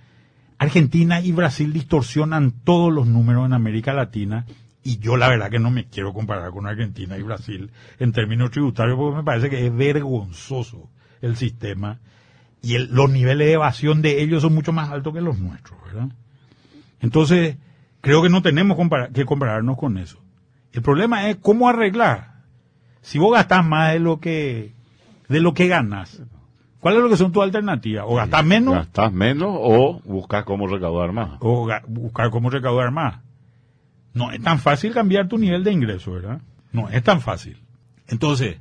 Argentina 0.56 1.20
y 1.20 1.32
Brasil 1.32 1.72
distorsionan 1.72 2.52
todos 2.52 2.90
los 2.90 3.06
números 3.06 3.44
en 3.46 3.52
América 3.52 3.92
Latina 3.92 4.46
y 4.82 4.98
yo 4.98 5.16
la 5.16 5.28
verdad 5.28 5.50
que 5.50 5.58
no 5.58 5.70
me 5.70 5.84
quiero 5.86 6.12
comparar 6.14 6.50
con 6.50 6.66
Argentina 6.66 7.16
y 7.18 7.22
Brasil 7.22 7.70
en 7.98 8.12
términos 8.12 8.50
tributarios 8.50 8.96
porque 8.96 9.16
me 9.18 9.24
parece 9.24 9.50
que 9.50 9.66
es 9.66 9.74
vergonzoso 9.76 10.88
el 11.20 11.36
sistema 11.36 11.98
y 12.62 12.74
el- 12.74 12.92
los 12.94 13.10
niveles 13.10 13.46
de 13.46 13.52
evasión 13.54 14.00
de 14.02 14.22
ellos 14.22 14.42
son 14.42 14.54
mucho 14.54 14.72
más 14.72 14.90
altos 14.90 15.12
que 15.14 15.20
los 15.20 15.38
nuestros, 15.38 15.78
¿verdad? 15.84 16.08
Entonces, 17.00 17.56
creo 18.00 18.22
que 18.22 18.28
no 18.28 18.42
tenemos 18.42 18.76
compara- 18.76 19.08
que 19.12 19.24
compararnos 19.24 19.76
con 19.78 19.98
eso. 19.98 20.18
El 20.72 20.82
problema 20.82 21.28
es 21.28 21.36
cómo 21.36 21.68
arreglar. 21.68 22.34
Si 23.02 23.18
vos 23.18 23.32
gastás 23.32 23.64
más 23.64 23.92
de 23.92 23.98
lo 24.00 24.20
que 24.20 24.72
de 25.28 25.40
lo 25.40 25.54
que 25.54 25.68
ganas, 25.68 26.22
¿cuál 26.80 26.96
es 26.96 27.02
lo 27.02 27.08
que 27.08 27.16
son 27.16 27.30
tus 27.32 27.42
alternativas? 27.42 28.04
O 28.06 28.16
gastás 28.16 28.44
menos 28.44 28.74
Gastás 28.74 29.12
menos 29.12 29.48
o 29.52 30.00
buscas 30.04 30.44
cómo 30.44 30.66
recaudar 30.66 31.12
más. 31.12 31.38
o 31.40 31.68
buscar 31.86 32.30
cómo 32.30 32.50
recaudar 32.50 32.90
más. 32.90 33.20
No 34.14 34.30
es 34.32 34.42
tan 34.42 34.58
fácil 34.58 34.92
cambiar 34.92 35.28
tu 35.28 35.38
nivel 35.38 35.64
de 35.64 35.72
ingreso, 35.72 36.12
¿verdad? 36.12 36.40
No 36.72 36.88
es 36.88 37.02
tan 37.02 37.20
fácil. 37.20 37.58
Entonces, 38.08 38.58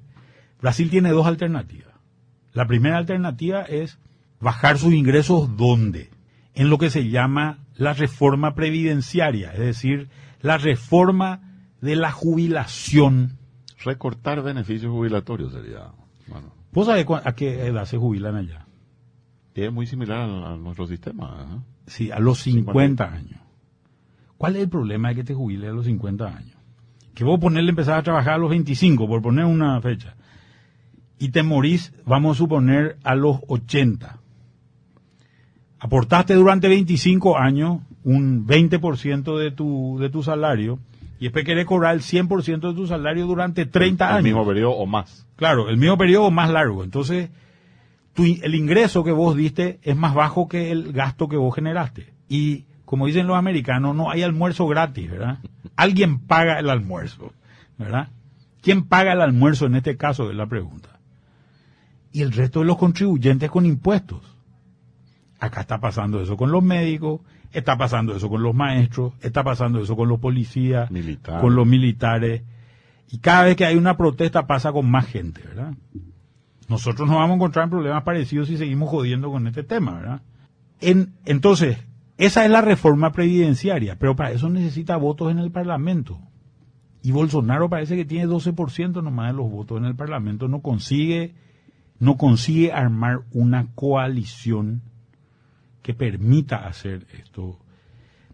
Brasil 0.61 0.89
tiene 0.89 1.09
dos 1.09 1.25
alternativas. 1.25 1.93
La 2.53 2.65
primera 2.65 2.97
alternativa 2.97 3.61
es 3.63 3.99
bajar 4.39 4.77
sus 4.77 4.93
ingresos 4.93 5.55
¿dónde? 5.57 6.09
En 6.53 6.69
lo 6.69 6.77
que 6.77 6.89
se 6.89 7.09
llama 7.09 7.59
la 7.75 7.93
reforma 7.93 8.55
previdenciaria, 8.55 9.53
es 9.53 9.59
decir, 9.59 10.09
la 10.41 10.57
reforma 10.57 11.41
de 11.81 11.95
la 11.95 12.11
jubilación. 12.11 13.37
Recortar 13.83 14.41
beneficios 14.41 14.91
jubilatorios 14.91 15.53
sería, 15.53 15.91
bueno, 16.27 16.53
¿Vos 16.71 16.85
sabés 16.85 17.05
a 17.23 17.33
qué 17.33 17.65
edad 17.65 17.85
se 17.85 17.97
jubilan 17.97 18.35
allá? 18.35 18.65
es 19.65 19.73
muy 19.73 19.85
similar 19.87 20.21
a, 20.21 20.55
nuestro 20.55 20.87
sistema. 20.87 21.47
¿eh? 21.51 21.61
Sí, 21.87 22.11
a 22.11 22.19
los 22.19 22.39
50 22.39 23.03
años. 23.03 23.41
¿Cuál 24.39 24.55
es 24.55 24.61
el 24.63 24.69
problema 24.69 25.09
de 25.09 25.15
que 25.15 25.23
te 25.25 25.33
jubiles 25.33 25.69
a 25.69 25.73
los 25.73 25.85
50 25.85 26.25
años? 26.25 26.55
Que 27.13 27.25
vos 27.25 27.41
ponerle 27.41 27.71
empezar 27.71 27.99
a 27.99 28.03
trabajar 28.03 28.35
a 28.35 28.37
los 28.37 28.49
25, 28.49 29.05
por 29.05 29.21
poner 29.21 29.43
una 29.43 29.81
fecha, 29.81 30.15
y 31.19 31.27
te 31.31 31.43
morís, 31.43 31.93
vamos 32.05 32.37
a 32.37 32.39
suponer, 32.39 32.95
a 33.03 33.15
los 33.15 33.39
80. 33.49 34.17
Aportaste 35.81 36.35
durante 36.35 36.69
25 36.69 37.37
años 37.37 37.81
un 38.05 38.47
20% 38.47 39.37
de 39.37 39.51
tu, 39.51 39.97
de 39.99 40.09
tu 40.09 40.23
salario, 40.23 40.79
y 41.19 41.25
después 41.25 41.43
querés 41.43 41.65
cobrar 41.65 41.93
el 41.93 42.01
100% 42.01 42.69
de 42.69 42.73
tu 42.73 42.87
salario 42.87 43.27
durante 43.27 43.65
30 43.65 44.05
El 44.05 44.13
años. 44.13 44.23
mismo 44.23 44.47
periodo 44.47 44.71
o 44.71 44.85
más. 44.85 45.27
Claro, 45.35 45.67
el 45.67 45.75
mismo 45.75 45.97
periodo 45.97 46.31
más 46.31 46.49
largo. 46.49 46.85
Entonces, 46.85 47.29
tu 48.13 48.23
el 48.23 48.55
ingreso 48.55 49.03
que 49.03 49.11
vos 49.11 49.35
diste 49.35 49.79
es 49.83 49.97
más 49.97 50.15
bajo 50.15 50.47
que 50.47 50.71
el 50.71 50.93
gasto 50.93 51.27
que 51.27 51.35
vos 51.35 51.53
generaste. 51.53 52.13
Y 52.29 52.68
como 52.89 53.05
dicen 53.05 53.27
los 53.27 53.37
americanos, 53.37 53.95
no 53.95 54.09
hay 54.09 54.23
almuerzo 54.23 54.65
gratis, 54.65 55.11
¿verdad? 55.11 55.37
Alguien 55.75 56.17
paga 56.17 56.57
el 56.57 56.71
almuerzo, 56.71 57.33
¿verdad? 57.77 58.07
¿Quién 58.63 58.85
paga 58.85 59.13
el 59.13 59.21
almuerzo 59.21 59.67
en 59.67 59.75
este 59.75 59.95
caso? 59.95 60.31
Es 60.31 60.35
la 60.35 60.47
pregunta. 60.47 60.89
y 62.11 62.23
el 62.23 62.31
resto 62.31 62.61
de 62.61 62.65
los 62.65 62.77
contribuyentes 62.77 63.51
con 63.51 63.67
impuestos. 63.67 64.21
Acá 65.39 65.61
está 65.61 65.79
pasando 65.79 66.19
eso 66.19 66.35
con 66.35 66.51
los 66.51 66.63
médicos, 66.63 67.21
está 67.51 67.77
pasando 67.77 68.15
eso 68.15 68.27
con 68.27 68.41
los 68.41 68.55
maestros, 68.55 69.13
está 69.21 69.43
pasando 69.43 69.79
eso 69.79 69.95
con 69.95 70.09
los 70.09 70.19
policías, 70.19 70.89
con 71.41 71.53
los 71.53 71.67
militares. 71.67 72.41
Y 73.11 73.19
cada 73.19 73.43
vez 73.43 73.55
que 73.55 73.65
hay 73.65 73.75
una 73.75 73.97
protesta 73.97 74.47
pasa 74.47 74.71
con 74.71 74.89
más 74.89 75.05
gente, 75.05 75.43
¿verdad? 75.43 75.75
Nosotros 76.67 77.07
nos 77.07 77.17
vamos 77.17 77.33
a 77.33 77.35
encontrar 77.35 77.65
en 77.65 77.69
problemas 77.69 78.01
parecidos 78.01 78.47
si 78.47 78.57
seguimos 78.57 78.89
jodiendo 78.89 79.29
con 79.29 79.45
este 79.45 79.61
tema, 79.61 79.93
¿verdad? 79.93 80.21
En, 80.81 81.13
entonces, 81.25 81.77
esa 82.19 82.43
es 82.43 82.51
la 82.51 82.59
reforma 82.59 83.13
previdenciaria, 83.13 83.97
pero 83.97 84.13
para 84.13 84.31
eso 84.31 84.49
necesita 84.49 84.97
votos 84.97 85.31
en 85.31 85.39
el 85.39 85.51
Parlamento. 85.51 86.19
Y 87.01 87.11
Bolsonaro 87.11 87.69
parece 87.69 87.95
que 87.95 88.03
tiene 88.03 88.27
12% 88.27 89.01
nomás 89.01 89.31
de 89.31 89.37
los 89.37 89.49
votos 89.49 89.77
en 89.77 89.85
el 89.85 89.95
Parlamento, 89.95 90.49
no 90.49 90.59
consigue, 90.61 91.33
no 91.97 92.17
consigue 92.17 92.73
armar 92.73 93.21
una 93.31 93.67
coalición 93.73 94.81
que 95.81 95.93
permita 95.93 96.67
hacer 96.67 97.07
esto. 97.17 97.57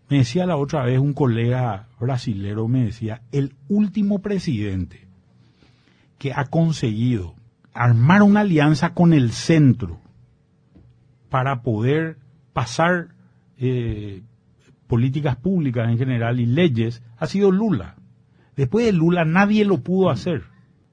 Me 0.09 0.17
decía 0.17 0.47
la 0.47 0.57
otra 0.57 0.83
vez 0.83 0.97
un 0.97 1.13
colega 1.13 1.87
brasilero, 1.99 2.67
me 2.67 2.85
decía, 2.85 3.21
el 3.31 3.53
último 3.69 4.17
presidente 4.17 5.07
que 6.17 6.33
ha 6.33 6.45
conseguido 6.45 7.35
armar 7.71 8.23
una 8.23 8.39
alianza 8.39 8.95
con 8.95 9.13
el 9.13 9.31
centro 9.31 9.99
para 11.29 11.61
poder 11.61 12.17
pasar 12.51 13.14
eh, 13.57 14.23
políticas 14.87 15.35
públicas 15.35 15.89
en 15.89 15.97
general 15.97 16.39
y 16.39 16.45
leyes 16.45 17.03
ha 17.17 17.27
sido 17.27 17.51
Lula. 17.51 17.95
Después 18.55 18.85
de 18.85 18.93
Lula 18.93 19.25
nadie 19.25 19.65
lo 19.65 19.79
pudo 19.79 20.09
hacer. 20.09 20.43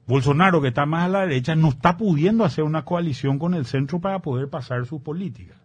Bolsonaro, 0.06 0.60
que 0.60 0.68
está 0.68 0.84
más 0.84 1.04
a 1.04 1.08
la 1.08 1.20
derecha, 1.20 1.54
no 1.54 1.68
está 1.68 1.96
pudiendo 1.96 2.44
hacer 2.44 2.64
una 2.64 2.84
coalición 2.84 3.38
con 3.38 3.54
el 3.54 3.66
centro 3.66 4.00
para 4.00 4.18
poder 4.20 4.48
pasar 4.48 4.84
sus 4.86 5.00
políticas. 5.00 5.58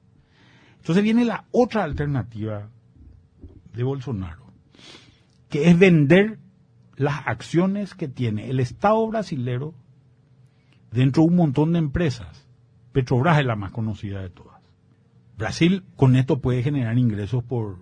Entonces 0.78 1.04
viene 1.04 1.26
la 1.26 1.46
otra 1.52 1.84
alternativa 1.84 2.70
de 3.74 3.84
Bolsonaro, 3.84 4.46
que 5.50 5.70
es 5.70 5.78
vender 5.78 6.40
las 6.96 7.28
acciones 7.28 7.94
que 7.94 8.08
tiene 8.08 8.50
el 8.50 8.60
Estado 8.60 9.06
brasilero 9.08 9.74
dentro 10.92 11.24
de 11.24 11.30
un 11.30 11.36
montón 11.36 11.74
de 11.74 11.80
empresas. 11.80 12.48
Petrobras 12.92 13.40
es 13.40 13.46
la 13.46 13.56
más 13.56 13.72
conocida 13.72 14.22
de 14.22 14.30
todas. 14.30 14.47
Brasil 15.38 15.84
con 15.96 16.16
esto 16.16 16.40
puede 16.40 16.64
generar 16.64 16.98
ingresos 16.98 17.44
por 17.44 17.78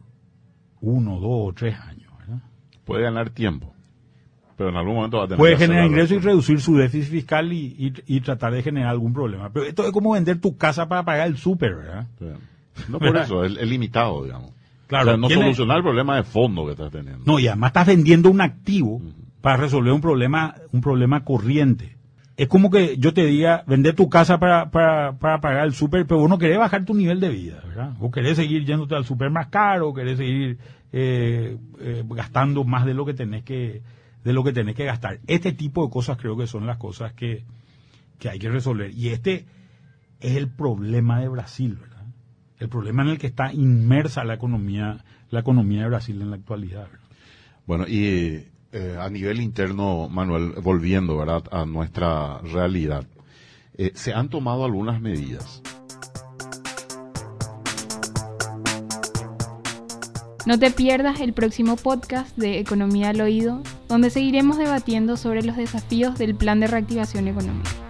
uno, 0.82 1.20
dos 1.20 1.50
o 1.50 1.54
tres 1.56 1.80
años. 1.80 2.12
¿verdad? 2.20 2.42
Puede 2.84 3.04
ganar 3.04 3.30
tiempo. 3.30 3.74
Pero 4.58 4.70
en 4.70 4.78
algún 4.78 4.96
momento 4.96 5.18
va 5.18 5.24
a 5.24 5.28
tener 5.28 5.38
Puede 5.38 5.54
que 5.58 5.66
generar 5.66 5.86
ingresos 5.88 6.12
y 6.18 6.20
reducir 6.20 6.62
su 6.62 6.78
déficit 6.78 7.12
fiscal 7.12 7.52
y, 7.52 7.76
y- 8.08 8.16
y 8.18 8.22
tratar 8.22 8.54
de 8.54 8.64
generar 8.64 8.90
algún 8.90 9.14
problema. 9.14 9.50
Pero 9.52 9.66
esto 9.66 9.86
es 9.86 9.92
como 9.92 10.12
vender 10.14 10.40
tu 10.40 10.56
casa 10.58 10.88
para 10.88 11.04
pagar 11.04 11.28
el 11.28 11.38
súper, 11.38 11.76
¿verdad? 11.76 12.08
Sí. 12.20 12.26
No 12.90 13.00
por 13.00 13.16
eso, 13.18 13.44
es, 13.44 13.58
es 13.58 13.68
limitado, 13.70 14.24
digamos. 14.24 14.52
Claro, 14.88 15.04
O 15.04 15.08
sea, 15.12 15.18
no 15.18 15.28
solucionar 15.30 15.78
el 15.78 15.84
problema 15.84 16.16
de 16.18 16.24
fondo 16.24 16.66
que 16.66 16.72
estás 16.74 16.92
teniendo. 16.92 17.24
No, 17.26 17.40
y 17.40 17.48
además 17.48 17.70
estás 17.70 17.88
vendiendo 17.88 18.30
un 18.30 18.40
activo 18.42 19.02
para 19.42 19.58
resolver 19.58 19.92
un 19.94 20.02
problema, 20.02 20.56
un 20.72 20.82
problema 20.82 21.24
corriente. 21.26 21.95
Es 22.38 22.50
como 22.50 22.70
que 22.70 22.98
yo 22.98 23.14
te 23.14 23.26
diga, 23.26 23.64
vender 23.66 23.96
tu 23.96 24.10
casa 24.10 24.40
para, 24.40 24.70
para, 24.70 25.18
para 25.18 25.40
pagar 25.40 25.66
el 25.66 25.74
súper, 25.74 26.06
pero 26.06 26.20
vos 26.20 26.30
no 26.30 26.38
querés 26.38 26.58
bajar 26.58 26.84
tu 26.84 26.94
nivel 26.94 27.22
de 27.22 27.30
vida, 27.30 27.62
¿verdad? 27.66 27.94
O 28.02 28.12
querés 28.12 28.36
seguir 28.36 28.66
yéndote 28.66 28.96
al 28.96 29.06
súper 29.06 29.30
más 29.30 29.48
caro, 29.48 29.94
querés 29.94 30.18
seguir 30.18 30.58
eh, 30.92 31.58
eh, 31.80 32.04
gastando 32.10 32.66
más 32.66 32.86
de 32.86 32.94
lo 32.94 33.06
que 33.06 33.14
tenés 33.14 33.44
que 33.44 33.82
de 34.24 34.34
lo 34.34 34.44
que 34.44 34.52
tenés 34.52 34.76
que 34.76 34.86
gastar. 34.86 35.20
Este 35.28 35.54
tipo 35.54 35.86
de 35.86 35.92
cosas 35.92 36.18
creo 36.18 36.36
que 36.36 36.48
son 36.48 36.66
las 36.66 36.78
cosas 36.78 37.14
que, 37.14 37.46
que 38.18 38.28
hay 38.28 38.40
que 38.40 38.50
resolver. 38.50 38.92
Y 38.92 39.10
este 39.10 39.46
es 40.20 40.36
el 40.36 40.50
problema 40.50 41.20
de 41.20 41.30
Brasil, 41.30 41.78
¿verdad? 41.80 42.06
El 42.58 42.68
problema 42.68 43.04
en 43.04 43.10
el 43.10 43.18
que 43.20 43.28
está 43.28 43.54
inmersa 43.54 44.24
la 44.24 44.34
economía, 44.34 45.06
la 45.30 45.42
economía 45.42 45.84
de 45.84 45.90
Brasil 45.90 46.20
en 46.22 46.32
la 46.32 46.38
actualidad. 46.38 46.88
¿verdad? 46.90 47.06
Bueno, 47.68 47.88
y 47.88 48.48
eh, 48.78 48.98
a 49.00 49.10
nivel 49.10 49.40
interno, 49.40 50.10
Manuel, 50.10 50.52
volviendo 50.62 51.22
a 51.22 51.66
nuestra 51.66 52.40
realidad, 52.40 53.06
eh, 53.78 53.94
se 53.96 54.14
han 54.14 54.28
tomado 54.28 54.66
algunas 54.66 55.00
medidas. 55.00 55.62
No 60.46 60.60
te 60.60 60.72
pierdas 60.72 61.22
el 61.22 61.32
próximo 61.32 61.78
podcast 61.78 62.36
de 62.36 62.60
Economía 62.60 63.12
al 63.12 63.22
Oído, 63.22 63.64
donde 63.88 64.10
seguiremos 64.10 64.58
debatiendo 64.58 65.16
sobre 65.16 65.42
los 65.42 65.56
desafíos 65.56 66.18
del 66.18 66.36
Plan 66.36 66.60
de 66.60 66.68
Reactivación 66.68 67.30
Económica. 67.30 67.85